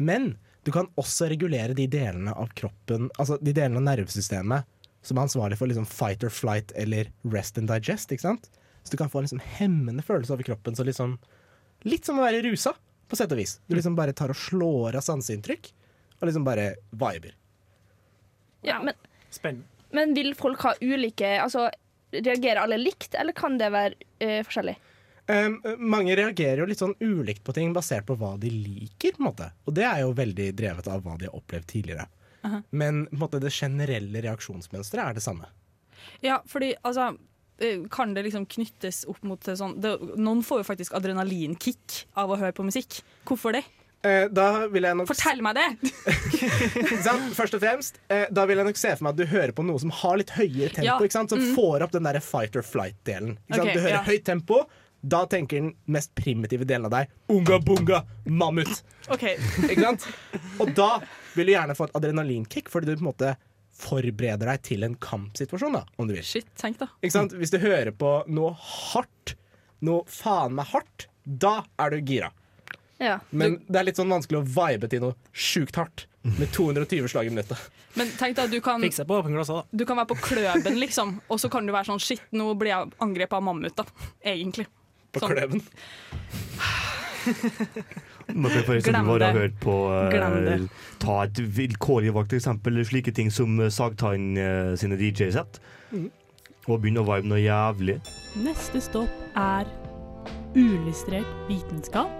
Men 0.00 0.36
du 0.68 0.72
kan 0.74 0.90
også 1.00 1.30
regulere 1.32 1.72
de 1.72 1.86
delene 1.88 2.34
av 2.36 2.50
kroppen, 2.52 3.06
altså 3.16 3.38
de 3.40 3.54
delene 3.56 3.80
av 3.80 3.86
nervesystemet 3.86 4.66
som 5.00 5.16
er 5.16 5.24
ansvarlig 5.24 5.56
for 5.56 5.70
liksom 5.70 5.86
fight 5.88 6.26
or 6.26 6.32
flight 6.34 6.74
eller 6.76 7.08
rest 7.32 7.56
and 7.56 7.70
digest. 7.70 8.12
ikke 8.12 8.26
sant? 8.26 8.50
Så 8.82 8.92
du 8.92 8.98
kan 9.00 9.08
få 9.08 9.22
en 9.22 9.24
liksom 9.24 9.40
hemmende 9.56 10.04
følelse 10.04 10.34
over 10.34 10.44
kroppen. 10.44 10.76
Så 10.76 10.84
liksom, 10.84 11.14
litt 11.88 12.04
som 12.04 12.20
å 12.20 12.26
være 12.26 12.42
rusa, 12.44 12.74
på 13.08 13.16
sett 13.16 13.32
og 13.32 13.40
vis. 13.40 13.54
Du 13.64 13.78
liksom 13.78 13.96
bare 13.96 14.12
tar 14.12 14.34
og 14.34 14.36
slår 14.36 14.98
av 15.00 15.06
sanseinntrykk, 15.06 15.70
og 16.18 16.28
liksom 16.28 16.44
bare 16.44 16.74
viber. 16.90 17.32
Ja, 18.66 18.82
men, 18.84 18.92
Spennende. 19.32 19.64
men 19.96 20.12
vil 20.18 20.34
folk 20.36 20.66
ha 20.66 20.74
ulike 20.82 21.30
Altså, 21.40 21.70
reagerer 22.12 22.60
alle 22.66 22.76
likt, 22.82 23.14
eller 23.16 23.32
kan 23.32 23.56
det 23.56 23.72
være 23.72 23.96
uh, 24.20 24.42
forskjellig? 24.44 24.76
Um, 25.28 25.58
mange 25.78 26.14
reagerer 26.16 26.62
jo 26.62 26.66
litt 26.70 26.80
sånn 26.80 26.94
ulikt 27.04 27.42
på 27.44 27.52
ting 27.52 27.74
basert 27.76 28.06
på 28.08 28.16
hva 28.16 28.38
de 28.40 28.48
liker. 28.50 29.12
på 29.12 29.20
en 29.22 29.26
måte. 29.28 29.50
Og 29.68 29.74
det 29.76 29.84
er 29.84 30.00
jo 30.00 30.14
veldig 30.16 30.46
drevet 30.56 30.88
av 30.88 31.02
hva 31.04 31.18
de 31.20 31.28
har 31.28 31.36
opplevd 31.36 31.66
tidligere. 31.68 32.06
Aha. 32.48 32.62
Men 32.70 33.02
på 33.10 33.16
en 33.18 33.22
måte, 33.26 33.40
det 33.42 33.52
generelle 33.52 34.22
reaksjonsmønsteret 34.24 35.04
er 35.10 35.18
det 35.18 35.22
samme. 35.24 35.50
Ja, 36.24 36.38
fordi 36.48 36.72
altså 36.82 37.10
eh, 37.60 37.82
kan 37.90 38.14
det 38.14 38.24
liksom 38.24 38.46
knyttes 38.46 39.02
opp 39.10 39.20
mot 39.26 39.42
sånn 39.44 39.76
det, 39.82 39.96
Noen 40.16 40.40
får 40.46 40.62
jo 40.62 40.68
faktisk 40.70 40.94
adrenalinkick 40.96 42.06
av 42.16 42.30
å 42.32 42.38
høre 42.40 42.54
på 42.56 42.64
musikk. 42.64 43.02
Hvorfor 43.28 43.52
det? 43.58 43.64
Eh, 44.06 44.28
da 44.30 44.68
vil 44.70 44.86
jeg 44.86 44.94
nok 44.94 45.08
Fortell 45.10 45.42
meg 45.42 45.58
det! 45.58 45.92
Først 47.38 47.56
og 47.56 47.62
fremst, 47.62 47.98
eh, 48.08 48.26
da 48.30 48.44
vil 48.46 48.60
jeg 48.60 48.68
nok 48.68 48.78
se 48.78 48.92
for 48.96 49.08
meg 49.08 49.16
at 49.16 49.20
du 49.20 49.26
hører 49.32 49.52
på 49.56 49.64
noe 49.66 49.80
som 49.82 49.90
har 49.90 50.20
litt 50.20 50.30
høyere 50.36 50.70
tempo, 50.74 51.04
Ja. 51.04 51.26
som 51.26 51.38
Mm. 51.38 51.54
får 51.56 51.82
opp 51.82 51.92
den 51.92 52.04
der 52.06 52.20
fight 52.20 52.56
or 52.56 52.62
flight-delen. 52.62 53.38
Okay, 53.52 53.74
Du 53.74 53.80
hører 53.80 53.98
ja. 53.98 54.04
høyt 54.04 54.24
tempo, 54.24 54.64
da 55.00 55.24
tenker 55.30 55.60
den 55.60 55.74
mest 55.86 56.14
primitive 56.18 56.66
delen 56.66 56.88
av 56.88 56.94
deg 56.94 57.34
unga 57.34 57.58
bunga 57.62 58.00
mammut. 58.24 58.80
OK. 59.12 59.26
Ikke 59.68 59.82
sant? 59.82 60.08
Og 60.58 60.72
da 60.76 60.98
vil 61.36 61.50
du 61.50 61.54
gjerne 61.54 61.76
få 61.78 61.86
et 61.88 61.98
adrenalinkick, 62.00 62.70
fordi 62.72 62.90
du 62.90 62.96
på 62.96 63.04
en 63.04 63.10
måte 63.12 63.34
forbereder 63.78 64.50
deg 64.50 64.64
til 64.66 64.82
en 64.86 64.96
kampsituasjon, 64.98 65.76
da, 65.78 65.84
om 65.96 66.08
du 66.08 66.16
vil. 66.16 66.26
Shit, 66.26 66.50
tenk 66.58 66.80
da. 66.80 66.90
Ikke 66.98 67.14
sant? 67.14 67.36
Hvis 67.38 67.54
du 67.54 67.60
hører 67.62 67.92
på 67.94 68.10
noe 68.26 68.50
hardt, 68.58 69.36
noe 69.86 70.02
faen 70.10 70.56
meg 70.58 70.72
hardt, 70.72 71.06
da 71.22 71.60
er 71.78 71.94
du 71.94 72.02
gira. 72.02 72.32
Ja. 72.98 73.20
Men 73.30 73.60
det 73.68 73.78
er 73.78 73.86
litt 73.86 73.98
sånn 74.00 74.10
vanskelig 74.10 74.40
å 74.40 74.46
vibe 74.46 74.90
til 74.90 75.04
noe 75.04 75.14
sjukt 75.30 75.78
hardt 75.78 76.08
med 76.26 76.50
220 76.50 77.06
slag 77.12 77.28
i 77.28 77.30
minuttet. 77.30 77.60
Men 77.94 78.10
tenk 78.18 78.36
deg 78.36 78.50
du 78.52 78.58
kan 78.62 78.82
Fikse 78.82 79.06
på 79.08 79.16
åpen 79.20 79.34
glass 79.34 79.50
òg, 79.52 79.62
da. 79.62 79.78
Du 79.80 79.86
kan 79.88 79.98
være 80.00 80.10
på 80.10 80.18
kløben, 80.26 80.80
liksom, 80.82 81.14
og 81.30 81.40
så 81.40 81.50
kan 81.52 81.66
du 81.66 81.72
være 81.74 81.88
sånn 81.88 82.02
Shit, 82.02 82.24
nå 82.34 82.50
blir 82.58 82.74
jeg 82.74 82.90
angrepet 83.04 83.38
av 83.38 83.46
mammut, 83.46 83.78
da. 83.78 83.86
Egentlig. 84.26 84.66
På 85.12 85.24
Sånn. 85.24 85.34
Kleven. 85.34 85.62
Man 88.34 88.50
kan 88.50 88.80
Glem 88.84 89.06
bare 89.06 89.18
det. 89.18 89.32
høre 89.32 89.52
på 89.62 89.74
eh, 89.96 90.64
Ta 91.00 91.22
et 91.24 91.40
vilkårlig 91.56 92.12
valgt 92.14 92.34
eksempel, 92.36 92.76
slike 92.84 93.12
ting 93.16 93.30
som 93.32 93.58
eh, 93.60 93.70
Sagtann 93.72 94.36
uh, 94.36 94.76
sine 94.76 94.98
DJ-sett. 95.00 95.60
Mm. 95.92 96.10
Og 96.68 96.82
begynne 96.82 97.00
å 97.00 97.08
vibe 97.08 97.30
noe 97.30 97.40
jævlig. 97.40 97.96
Neste 98.44 98.82
stopp 98.84 99.22
er 99.32 99.68
uillustrert 100.56 101.48
vitenskap. 101.48 102.12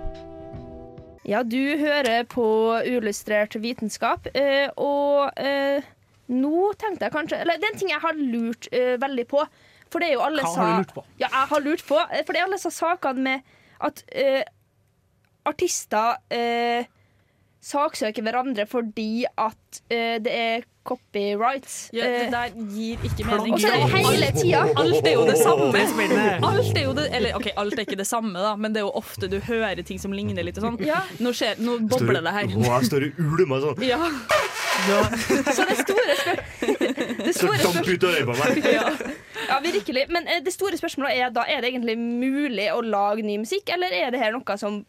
Ja, 1.29 1.43
du 1.45 1.61
hører 1.77 2.25
på 2.25 2.47
Uillustrert 2.87 3.59
vitenskap, 3.61 4.31
uh, 4.33 4.69
og 4.81 5.37
eh, 5.37 5.85
nå 6.33 6.71
tenkte 6.81 7.05
jeg 7.05 7.13
kanskje 7.13 7.43
Eller 7.43 7.61
det 7.61 7.69
er 7.69 7.75
en 7.75 7.81
ting 7.83 7.93
jeg 7.93 8.05
har 8.05 8.17
lurt 8.17 8.69
veldig 8.73 9.27
på. 9.29 9.45
For 9.93 10.03
det 10.03 10.11
er 10.11 10.17
jo 10.19 10.25
alle 10.27 10.45
Hva 10.45 10.55
har 10.55 10.71
du 10.71 10.83
lurt 10.83 10.95
på? 10.97 11.05
Ja, 11.21 11.29
jeg 11.33 11.51
har 11.55 11.65
lurt 11.65 11.85
på. 11.89 11.99
eh, 12.13 12.23
For 12.25 12.33
det 12.37 12.41
er 12.43 12.47
alle 12.49 12.61
disse 12.61 12.75
sakene 12.75 13.25
med 13.25 13.41
at 13.89 14.03
uh, 14.11 14.43
artister 15.49 16.19
uh, 16.35 16.89
saksøker 17.69 18.23
hverandre 18.27 18.67
fordi 18.69 19.25
at 19.39 19.81
uh, 19.93 20.17
det 20.25 20.35
er 20.35 20.67
copyrights. 20.89 21.91
Ja, 21.93 22.07
det 22.09 22.29
der 22.33 22.55
gir 22.73 23.03
ikke 23.05 23.25
mening. 23.29 23.53
Og 23.53 23.61
så 23.61 23.69
er 23.69 23.83
det 23.83 23.89
hele 24.07 24.29
tida. 24.33 24.63
Alt 24.81 25.07
er 25.07 25.13
jo 25.13 25.25
det 25.29 25.37
samme. 25.39 25.67
Det. 25.73 26.23
Alt 26.49 26.79
er 26.79 26.85
jo 26.87 26.95
det, 26.97 27.05
eller 27.17 27.37
ok, 27.37 27.49
alt 27.61 27.75
er 27.77 27.85
ikke 27.85 27.99
det 28.01 28.07
samme, 28.09 28.33
da, 28.41 28.55
men 28.57 28.73
det 28.73 28.81
er 28.81 28.87
jo 28.87 28.95
ofte 28.97 29.29
du 29.29 29.37
hører 29.45 29.83
ting 29.85 30.01
som 30.01 30.15
ligner 30.17 30.47
litt. 30.47 30.57
og 30.59 30.65
sånn. 30.65 30.79
Ja. 30.89 31.03
Nå, 31.21 31.35
skjer, 31.37 31.61
nå 31.61 31.77
bobler 31.93 32.25
det 32.25 32.33
her. 32.39 32.49
Jeg 32.49 32.89
står 32.89 33.09
og 33.11 33.21
ulmer 33.27 33.67
sånn. 33.67 33.85
Ja. 33.85 34.01
Så 35.57 35.65
det 35.67 35.77
store 35.83 36.15
spør 36.23 36.39
det 36.39 36.78
Så 37.33 37.49
damp 37.63 37.89
ut 37.89 38.05
øyet 38.05 38.27
på 38.29 38.37
meg. 38.37 38.61
ja. 38.79 38.85
ja, 39.49 39.59
virkelig. 39.65 40.07
Men 40.13 40.29
eh, 40.29 40.43
det 40.45 40.53
store 40.55 40.79
spørsmålet 40.81 41.19
er 41.19 41.33
da 41.35 41.47
Er 41.49 41.65
det 41.65 41.73
egentlig 41.73 41.99
mulig 41.99 42.69
å 42.75 42.83
lage 42.85 43.25
ny 43.27 43.39
musikk, 43.43 43.73
eller 43.75 43.93
er 43.95 44.15
det 44.15 44.23
her 44.23 44.35
noe 44.37 44.61
som 44.61 44.83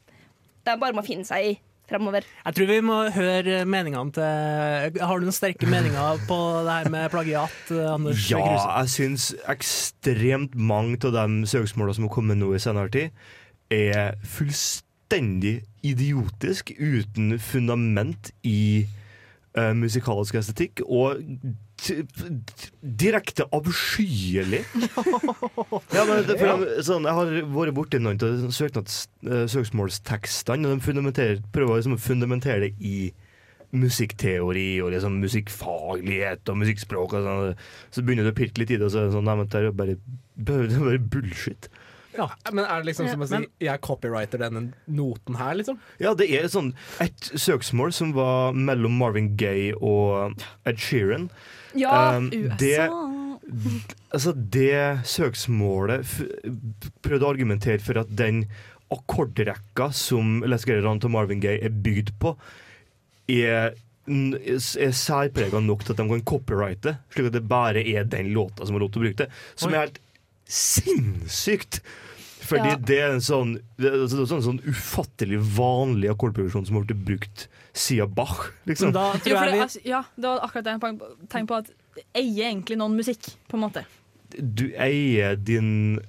de 0.67 0.75
bare 0.79 0.95
må 0.95 1.03
finne 1.05 1.27
seg 1.27 1.53
i 1.53 1.53
fremover? 1.89 2.27
Jeg 2.45 2.57
tror 2.57 2.69
vi 2.69 2.79
må 2.85 2.97
høre 3.15 3.63
meningene 3.65 4.13
til 4.13 5.01
Har 5.01 5.19
du 5.19 5.27
noen 5.27 5.35
sterke 5.35 5.69
meninger 5.69 6.21
på 6.29 6.39
det 6.67 6.75
her 6.75 6.91
med 6.93 7.09
plagiat, 7.13 7.73
Anders 7.95 8.27
Ja, 8.29 8.43
Kruse? 8.43 8.69
jeg 8.75 8.93
syns 8.95 9.29
ekstremt 9.49 10.55
mange 10.55 10.99
av 11.09 11.15
de 11.15 11.49
søksmålene 11.49 11.97
som 11.97 12.09
har 12.09 12.13
kommet 12.13 12.39
nå 12.41 12.51
i 12.53 12.61
senere 12.61 12.93
tid, 12.93 13.25
er 13.73 14.15
fullstendig 14.25 15.59
idiotisk, 15.85 16.73
uten 16.77 17.37
fundament 17.41 18.31
i 18.43 18.85
eh, 19.57 19.71
musikalsk 19.77 20.39
estetikk, 20.39 20.83
og 20.85 21.21
direkte 22.81 23.47
avskyelig. 23.55 24.61
ja, 25.95 26.03
men 26.03 26.25
det, 26.27 26.35
for 26.35 26.65
de, 26.65 26.83
sånn, 26.85 27.07
jeg 27.07 27.17
har 27.21 27.33
vært 27.55 27.77
borti 27.77 28.01
noen 28.01 28.19
av 28.25 28.43
eh, 28.51 29.47
søksmålstekstene, 29.55 30.69
og 30.69 30.83
de 30.83 31.31
prøver 31.55 31.79
liksom 31.79 31.97
å 31.97 32.03
fundamentere 32.03 32.67
det 32.67 32.75
i 32.79 33.09
musikkteori 33.69 34.79
og 34.81 34.93
liksom 34.95 35.19
musikkfaglighet 35.21 36.49
og 36.49 36.57
musikkspråk. 36.63 37.13
Og 37.13 37.27
sånn. 37.27 37.59
Så 37.93 38.03
begynner 38.05 38.25
du 38.25 38.33
å 38.33 38.37
pirke 38.37 38.63
litt 38.63 38.73
i 38.73 38.79
det, 38.79 38.87
og 38.87 38.93
så 38.93 39.03
er 39.03 39.09
det 39.09 39.17
sånn 39.17 39.29
Nei, 39.29 39.37
men 39.39 39.51
det 39.51 39.61
er 39.61 39.77
bare, 39.77 39.97
bare 40.49 41.03
bullshit. 41.13 41.69
Men 42.51 42.65
er 42.65 42.81
det 42.81 42.89
liksom 42.91 43.09
som 43.11 43.21
å 43.23 43.27
si 43.29 43.35
Men- 43.37 43.47
jeg 43.63 43.81
copywriter 43.85 44.41
denne 44.41 44.73
noten 44.87 45.35
her, 45.39 45.53
liksom? 45.59 45.77
Ja, 45.99 46.13
det 46.17 46.27
er 46.35 46.47
sånn 46.51 46.73
et 46.99 47.29
søksmål 47.33 47.93
som 47.95 48.13
var 48.17 48.53
mellom 48.53 48.97
Marvin 48.99 49.35
Gaye 49.39 49.73
og 49.79 50.35
Ed 50.65 50.77
Sheeran. 50.77 51.29
Ja, 51.77 52.17
Um, 52.17 52.31
USA. 52.33 52.55
det, 52.57 52.89
altså 54.11 54.33
det 54.33 55.05
søksmålet 55.05 56.01
f 56.05 56.21
prøvde 57.05 57.25
å 57.27 57.33
argumentere 57.33 57.79
for 57.81 57.99
at 58.01 58.09
den 58.15 58.45
akkordrekka 58.91 59.91
som 59.93 60.39
Les 60.49 60.65
Gerard 60.65 61.01
til 61.03 61.11
Marvin 61.13 61.39
Gaye 61.43 61.61
er 61.63 61.69
bygd 61.69 62.15
på, 62.19 62.35
er, 63.29 63.75
er 64.09 64.93
særprega 64.97 65.61
nok 65.61 65.83
til 65.85 65.93
at 65.93 65.97
de 66.01 66.07
kan 66.09 66.23
copyrighte, 66.25 66.95
slik 67.13 67.27
at 67.29 67.35
det 67.37 67.43
bare 67.47 67.83
er 67.85 68.03
den 68.09 68.31
låta 68.33 68.65
som 68.65 68.73
har 68.73 68.81
lov 68.81 68.91
til 68.95 69.03
å 69.03 69.05
bruke 69.05 69.17
det. 69.27 69.29
Som 69.55 69.73
er 69.77 69.83
helt 69.85 69.99
sinnssykt! 70.49 71.81
Fordi 72.39 72.69
Ja. 72.71 72.75
det 72.75 72.97
er 73.03 73.11
en 73.11 73.19
sånn, 73.21 73.55
det 73.77 73.89
er 73.89 73.97
altså 74.05 74.25
sånn, 74.25 74.43
sånn 74.45 74.61
ufattelig 74.63 75.39
vanlig 75.57 76.09
akkordproduksjon 76.13 76.65
som 76.65 76.75
har 76.79 76.85
blitt 76.87 77.03
brukt 77.05 77.47
siden 77.73 78.13
Bach. 78.15 78.51
Liksom. 78.65 78.93
Jo, 78.93 79.35
jeg 79.35 79.51
det, 79.51 79.61
altså, 79.65 79.81
ja, 79.85 80.03
det 80.15 80.23
var 80.29 80.39
akkurat 80.47 80.63
det 80.63 80.75
jeg 80.77 80.99
tenkte 81.29 81.47
på. 81.47 81.57
at 81.57 81.73
Eier 82.15 82.47
egentlig 82.53 82.77
noen 82.79 82.95
musikk, 82.95 83.27
på 83.49 83.57
en 83.57 83.65
måte. 83.65 83.83
du 84.39 84.69
eier 84.77 85.35
din 85.35 85.99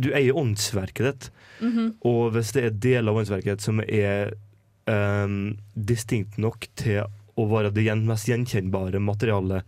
Du 0.00 0.12
eier 0.14 0.32
åndsverket 0.38 1.04
ditt. 1.06 1.30
Mhm. 1.60 1.94
Og 2.06 2.32
hvis 2.32 2.52
det 2.52 2.64
er 2.64 2.70
deler 2.70 3.10
av 3.10 3.16
åndsverket 3.18 3.56
ditt 3.56 3.60
som 3.60 3.80
er 3.80 4.32
um, 4.86 5.56
distinkt 5.74 6.38
nok 6.38 6.66
til 6.76 7.04
å 7.36 7.46
være 7.50 7.72
det 7.74 7.84
mest 8.06 8.26
gjenkjennbare 8.28 8.98
materialet 9.02 9.64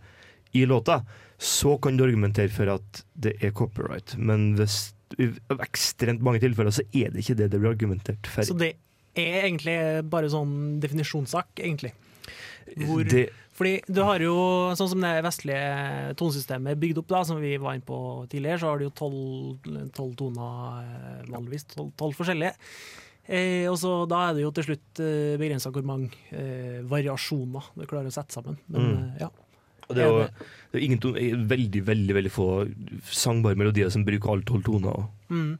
i 0.53 0.65
låta, 0.65 1.05
så 1.37 1.77
kan 1.81 1.97
du 1.97 2.03
argumentere 2.05 2.49
for 2.51 2.67
at 2.69 3.03
det 3.15 3.35
er 3.43 3.51
copyright. 3.51 4.15
Men 4.17 4.55
hvis, 4.55 4.93
ekstremt 5.17 6.21
mange 6.21 6.39
tilfeller 6.43 6.71
så 6.75 6.83
er 6.93 7.11
det 7.11 7.23
ikke 7.23 7.35
det 7.37 7.49
det 7.51 7.59
blir 7.61 7.71
argumentert 7.73 8.27
for. 8.27 8.43
Så 8.47 8.57
det 8.57 8.75
er 9.15 9.43
egentlig 9.49 9.75
bare 10.09 10.29
sånn 10.31 10.79
definisjonssak, 10.79 11.47
egentlig. 11.59 11.93
Hvor, 12.77 13.03
Det- 13.03 13.29
Fordi 13.53 13.81
du 13.91 14.01
har 14.01 14.19
jo, 14.19 14.33
sånn 14.79 14.89
som 14.89 15.01
det 15.01 15.23
vestlige 15.23 16.15
tonesystemet 16.17 16.71
er 16.71 16.75
bygd 16.79 16.97
opp, 16.99 17.07
da, 17.07 17.23
som 17.23 17.39
vi 17.41 17.57
var 17.57 17.73
inne 17.75 17.83
på 17.85 18.25
tidligere, 18.29 18.59
så 18.59 18.69
har 18.71 18.77
du 18.79 18.85
jo 18.85 18.93
tolv 19.91 20.15
toner, 20.17 20.81
eh, 20.81 21.25
vanligvis. 21.29 21.65
Tolv 21.75 21.91
tolv 21.99 22.15
forskjellige. 22.15 22.53
Eh, 23.27 23.67
og 23.69 23.77
så 23.77 24.07
Da 24.09 24.29
er 24.29 24.33
det 24.33 24.41
jo 24.43 24.51
til 24.51 24.63
slutt 24.63 24.99
eh, 24.99 25.37
begrensa 25.37 25.71
hvor 25.71 25.83
mange 25.85 26.09
eh, 26.31 26.81
variasjoner 26.81 27.63
du 27.77 27.85
klarer 27.85 28.07
å 28.07 28.11
sette 28.11 28.31
sammen. 28.33 28.57
Men 28.67 28.81
Mm. 28.81 29.15
eh, 29.15 29.19
ja. 29.21 29.29
Og 29.89 29.95
det 29.97 30.03
er 30.03 30.07
jo 30.09 30.21
det- 30.27 30.79
er 30.79 30.85
ingen 30.85 30.99
ton, 31.03 31.13
veldig, 31.15 31.81
veldig 31.83 32.13
veldig 32.15 32.31
få 32.31 32.47
sangbare 33.11 33.57
melodier 33.59 33.89
som 33.91 34.05
bruker 34.05 34.31
alle 34.31 34.43
tolv 34.47 34.63
toner. 34.63 35.07
Mm. 35.29 35.57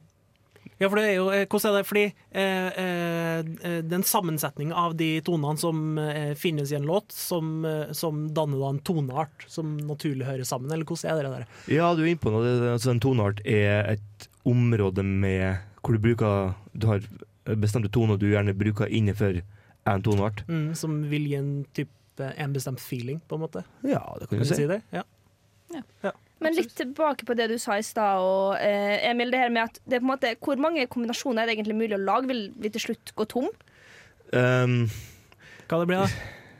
Ja, 0.80 0.88
for 0.88 0.96
det 0.98 1.04
er 1.10 1.14
jo, 1.14 1.28
eh, 1.30 1.44
hvordan 1.46 1.68
er 1.70 1.76
det? 1.78 1.86
Fordi 1.86 2.04
eh, 2.32 2.68
eh, 2.82 3.38
eh, 3.68 3.82
den 3.82 4.02
sammensetningen 4.02 4.72
av 4.74 4.96
de 4.96 5.20
tonene 5.20 5.58
som 5.58 5.98
eh, 5.98 6.32
finnes 6.34 6.72
i 6.72 6.76
en 6.78 6.86
låt, 6.88 7.12
som, 7.12 7.64
eh, 7.64 7.92
som 7.92 8.24
danner 8.34 8.58
da 8.58 8.70
en 8.72 8.80
toneart 8.80 9.44
som 9.46 9.76
naturlig 9.78 10.24
hører 10.26 10.44
sammen, 10.48 10.72
eller 10.72 10.84
hvordan 10.88 11.10
er 11.12 11.22
det 11.22 11.32
der? 11.36 11.46
Ja, 11.76 11.94
du 11.94 12.02
er 12.02 12.10
inne 12.14 12.22
på 12.24 12.32
noe. 12.34 12.72
Altså, 12.72 12.90
en 12.90 13.00
toneart 13.04 13.44
er 13.46 13.92
et 13.94 14.28
område 14.48 15.04
med 15.04 15.58
hvor 15.82 15.94
du 15.94 16.02
bruker 16.02 16.54
Du 16.74 16.86
har 16.88 17.00
bestemte 17.44 17.90
toner 17.92 18.16
du 18.18 18.30
gjerne 18.30 18.54
bruker 18.56 18.86
innenfor 18.90 19.42
en 19.86 20.02
toneart. 20.02 20.44
Mm, 20.48 20.74
som 20.78 21.02
vil 21.10 21.26
gi 21.28 21.34
en 21.36 21.52
type 21.74 21.90
en 22.20 22.52
bestemt 22.52 22.80
feeling, 22.80 23.20
på 23.28 23.34
en 23.38 23.40
måte? 23.40 23.64
Ja, 23.82 24.02
det 24.20 24.28
kan 24.28 24.38
Kan 24.38 24.46
du 24.46 24.54
si. 24.54 24.54
si 24.54 24.66
det? 24.66 24.82
Ja. 24.92 25.02
Men 26.42 26.54
litt 26.58 26.74
tilbake 26.74 27.24
på 27.24 27.36
det 27.38 27.46
du 27.48 27.56
sa 27.58 27.76
i 27.78 27.82
stad, 27.86 28.18
og, 28.20 28.56
eh, 28.60 29.08
Emil. 29.10 29.30
Det 29.30 29.38
her 29.38 29.48
med 29.50 29.62
at 29.62 29.78
det 29.86 29.94
er 29.96 30.00
på 30.00 30.10
en 30.10 30.18
måte, 30.18 30.36
Hvor 30.42 30.56
mange 30.58 30.86
kombinasjoner 30.86 31.42
er 31.42 31.46
det 31.46 31.56
egentlig 31.58 31.76
mulig 31.78 31.94
å 31.96 32.04
lage? 32.04 32.26
Vil 32.26 32.52
vi 32.58 32.68
til 32.68 32.80
slutt 32.80 33.12
gå 33.14 33.26
tom? 33.28 33.48
Um, 34.32 34.90
Hva 35.68 35.78
det 35.80 35.86
blir 35.88 36.02
da? 36.02 36.08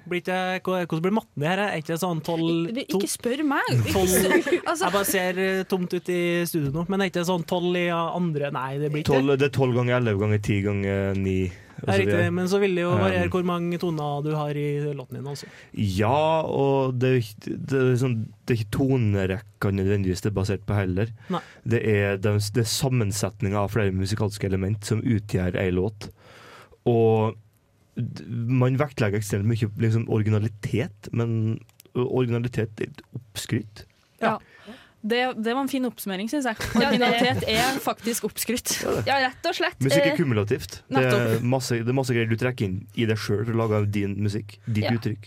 Blir 0.08 0.18
ikke, 0.20 0.60
hvordan 0.88 1.02
blir 1.02 1.12
matten 1.14 1.42
i 1.42 1.46
her? 1.46 1.58
Er 1.58 1.76
ikke 1.78 1.92
det 1.94 2.00
sånn 2.02 2.22
tolv 2.24 2.70
Ikke 2.74 3.06
spør 3.10 3.42
meg! 3.46 3.68
tolv- 3.94 4.64
Altså- 4.66 4.84
Jeg 4.86 4.92
bare 4.92 5.04
ser 5.04 5.38
eh, 5.38 5.62
tomt 5.64 5.92
ut 5.94 6.08
i 6.08 6.44
studio 6.46 6.72
nå, 6.72 6.88
men 6.88 7.00
er 7.00 7.10
ikke 7.10 7.20
det 7.20 7.28
sånn 7.28 7.44
tolv 7.46 7.76
i 7.76 7.86
andre 7.90 8.50
Nei, 8.50 8.78
det 8.78 8.90
blir 8.90 9.02
ikke 9.04 9.14
tolv, 9.14 9.36
det 9.38 9.46
er 9.50 9.54
tolv 9.58 9.74
ganger 9.78 10.00
elleve 10.00 10.18
ganger 10.24 10.42
ti 10.42 10.60
ganger 10.62 11.14
ni. 11.16 11.36
Og 11.82 11.88
Det 11.88 11.94
er 11.94 12.00
riktig, 12.04 12.32
men 12.38 12.48
så 12.48 12.58
vil 12.62 12.74
det 12.78 12.82
jo 12.84 12.90
variere 12.94 13.28
hvor 13.32 13.42
mange 13.48 13.78
toner 13.82 14.22
du 14.22 14.30
har 14.38 14.54
i 14.54 14.66
låten 14.94 15.18
din 15.18 15.26
også. 15.32 15.48
Ja, 15.74 16.42
og 16.46 16.94
det, 17.02 17.10
det, 17.42 17.80
er 17.80 17.96
sånn, 17.98 18.16
det 18.46 18.54
er 18.54 18.60
ikke 18.62 18.76
tonerekka 18.78 19.72
nødvendigvis 19.74 20.22
det 20.22 20.30
er 20.30 20.36
basert 20.36 20.62
på 20.68 20.76
heller. 20.78 21.10
Nei. 21.34 21.40
Det 21.66 21.80
er, 21.82 22.16
det, 22.22 22.32
er- 22.36 22.50
det 22.54 22.62
er 22.64 22.70
sammensetninga 22.70 23.64
av 23.64 23.74
flere 23.74 23.90
musikalske 23.94 24.46
element 24.46 24.86
som 24.86 25.02
utgjør 25.02 25.58
ei 25.58 25.70
låt. 25.74 26.08
Og 26.86 27.34
man 28.48 28.78
vektlegger 28.80 29.18
ekstremt 29.20 29.44
mye 29.50 29.68
liksom, 29.82 30.06
originalitet, 30.08 31.10
men 31.12 31.58
originalitet 31.98 32.78
er 32.80 32.88
et 32.88 33.02
oppskrytt. 33.18 33.84
Ja. 34.22 34.38
Det, 35.02 35.18
det 35.42 35.52
var 35.56 35.64
en 35.64 35.68
fin 35.70 35.84
oppsummering, 35.88 36.28
syns 36.30 36.46
jeg. 36.46 36.56
Originalitet 36.78 37.42
er 37.50 37.78
faktisk 37.82 38.28
oppskrytt. 38.28 38.76
Ja, 39.08 39.16
rett 39.24 39.48
og 39.50 39.56
slett. 39.58 39.80
Musikk 39.82 40.04
er 40.06 40.12
Eh, 40.12 40.16
kumulativt. 40.20 40.78
Det 40.92 41.02
er 41.08 41.40
masse, 41.42 41.80
det 41.82 41.90
er 41.90 41.98
masse 41.98 42.14
greier 42.14 42.30
du 42.30 42.36
trekker 42.38 42.68
inn 42.68 42.78
i 42.94 43.08
deg 43.10 43.18
sjøl 43.18 43.42
for 43.44 43.52
å 43.56 43.62
lage 43.64 43.82
din 43.98 44.14
musikk. 44.22 44.58
Ditt 44.68 44.84
Ja. 44.86 44.94
uttrykk. 44.94 45.26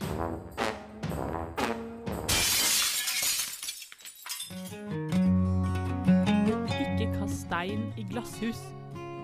Ikke 6.80 7.08
kast 7.20 7.42
stein 7.46 7.82
i 8.00 8.06
glasshus. 8.12 8.60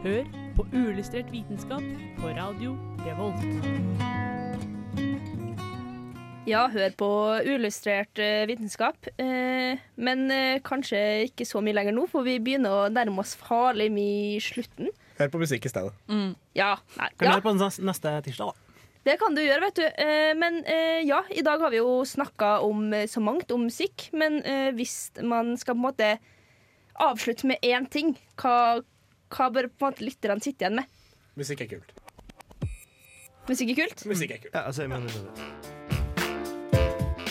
Hør 0.03 0.25
på 0.57 0.65
uillustrert 0.73 1.29
vitenskap 1.31 1.83
på 2.19 2.33
radio 2.37 2.73
Revolt. 3.05 3.45
Ja, 6.49 6.63
hør 6.73 6.93
på 6.97 7.07
uillustrert 7.45 8.17
eh, 8.17 8.47
vitenskap. 8.49 9.05
Eh, 9.21 9.77
men 10.01 10.23
eh, 10.33 10.57
kanskje 10.65 10.97
ikke 11.27 11.45
så 11.45 11.61
mye 11.61 11.75
lenger 11.77 11.93
nå, 11.93 12.07
for 12.09 12.25
vi 12.25 12.39
begynner 12.41 12.73
å 12.73 12.87
nærme 12.89 13.21
oss 13.21 13.35
farlig 13.37 13.91
mye 13.93 14.37
i 14.37 14.39
slutten. 14.41 14.89
Hør 15.19 15.29
på 15.35 15.41
musikk 15.43 15.67
i 15.67 15.71
stedet. 15.71 15.93
Ja, 16.57 16.71
nei, 16.97 17.09
Kan 17.19 17.27
ja. 17.27 17.35
høre 17.35 17.45
på 17.45 17.53
neste 17.85 18.13
tirsdag, 18.25 18.49
da. 18.49 18.67
Det 19.05 19.15
kan 19.21 19.37
du 19.37 19.41
gjøre, 19.43 19.67
vet 19.67 19.77
du. 19.77 19.85
Eh, 20.01 20.31
men 20.37 20.59
eh, 20.65 21.03
ja, 21.05 21.19
i 21.29 21.43
dag 21.45 21.61
har 21.61 21.73
vi 21.73 21.81
jo 21.81 21.99
snakka 22.09 22.55
om 22.65 22.89
så 23.09 23.21
mangt 23.21 23.53
om 23.53 23.67
musikk. 23.69 24.07
Men 24.17 24.39
hvis 24.77 25.11
man 25.21 25.53
skal 25.61 25.77
på 25.77 25.81
en 25.81 25.85
måte 25.85 26.09
avslutte 27.01 27.49
med 27.49 27.61
én 27.65 27.85
ting, 27.89 28.15
hva, 28.41 28.81
hva 29.33 29.51
bør 29.53 29.69
på 29.69 29.85
en 29.85 29.93
måte 29.93 30.07
lytterne 30.09 30.41
sitte 30.41 30.65
igjen 30.65 30.81
med? 30.81 30.89
Musikk 31.37 31.61
er 31.67 31.69
kult. 31.77 31.93
Musikk 33.49 33.75
er 33.75 33.79
kult? 33.83 34.03
Musikk 34.09 34.35
er 34.37 34.41
kult. 34.47 34.57
Ja, 34.57 34.65
altså, 34.65 34.87
jeg 34.87 34.93
mener 34.93 35.13
det. 35.13 35.70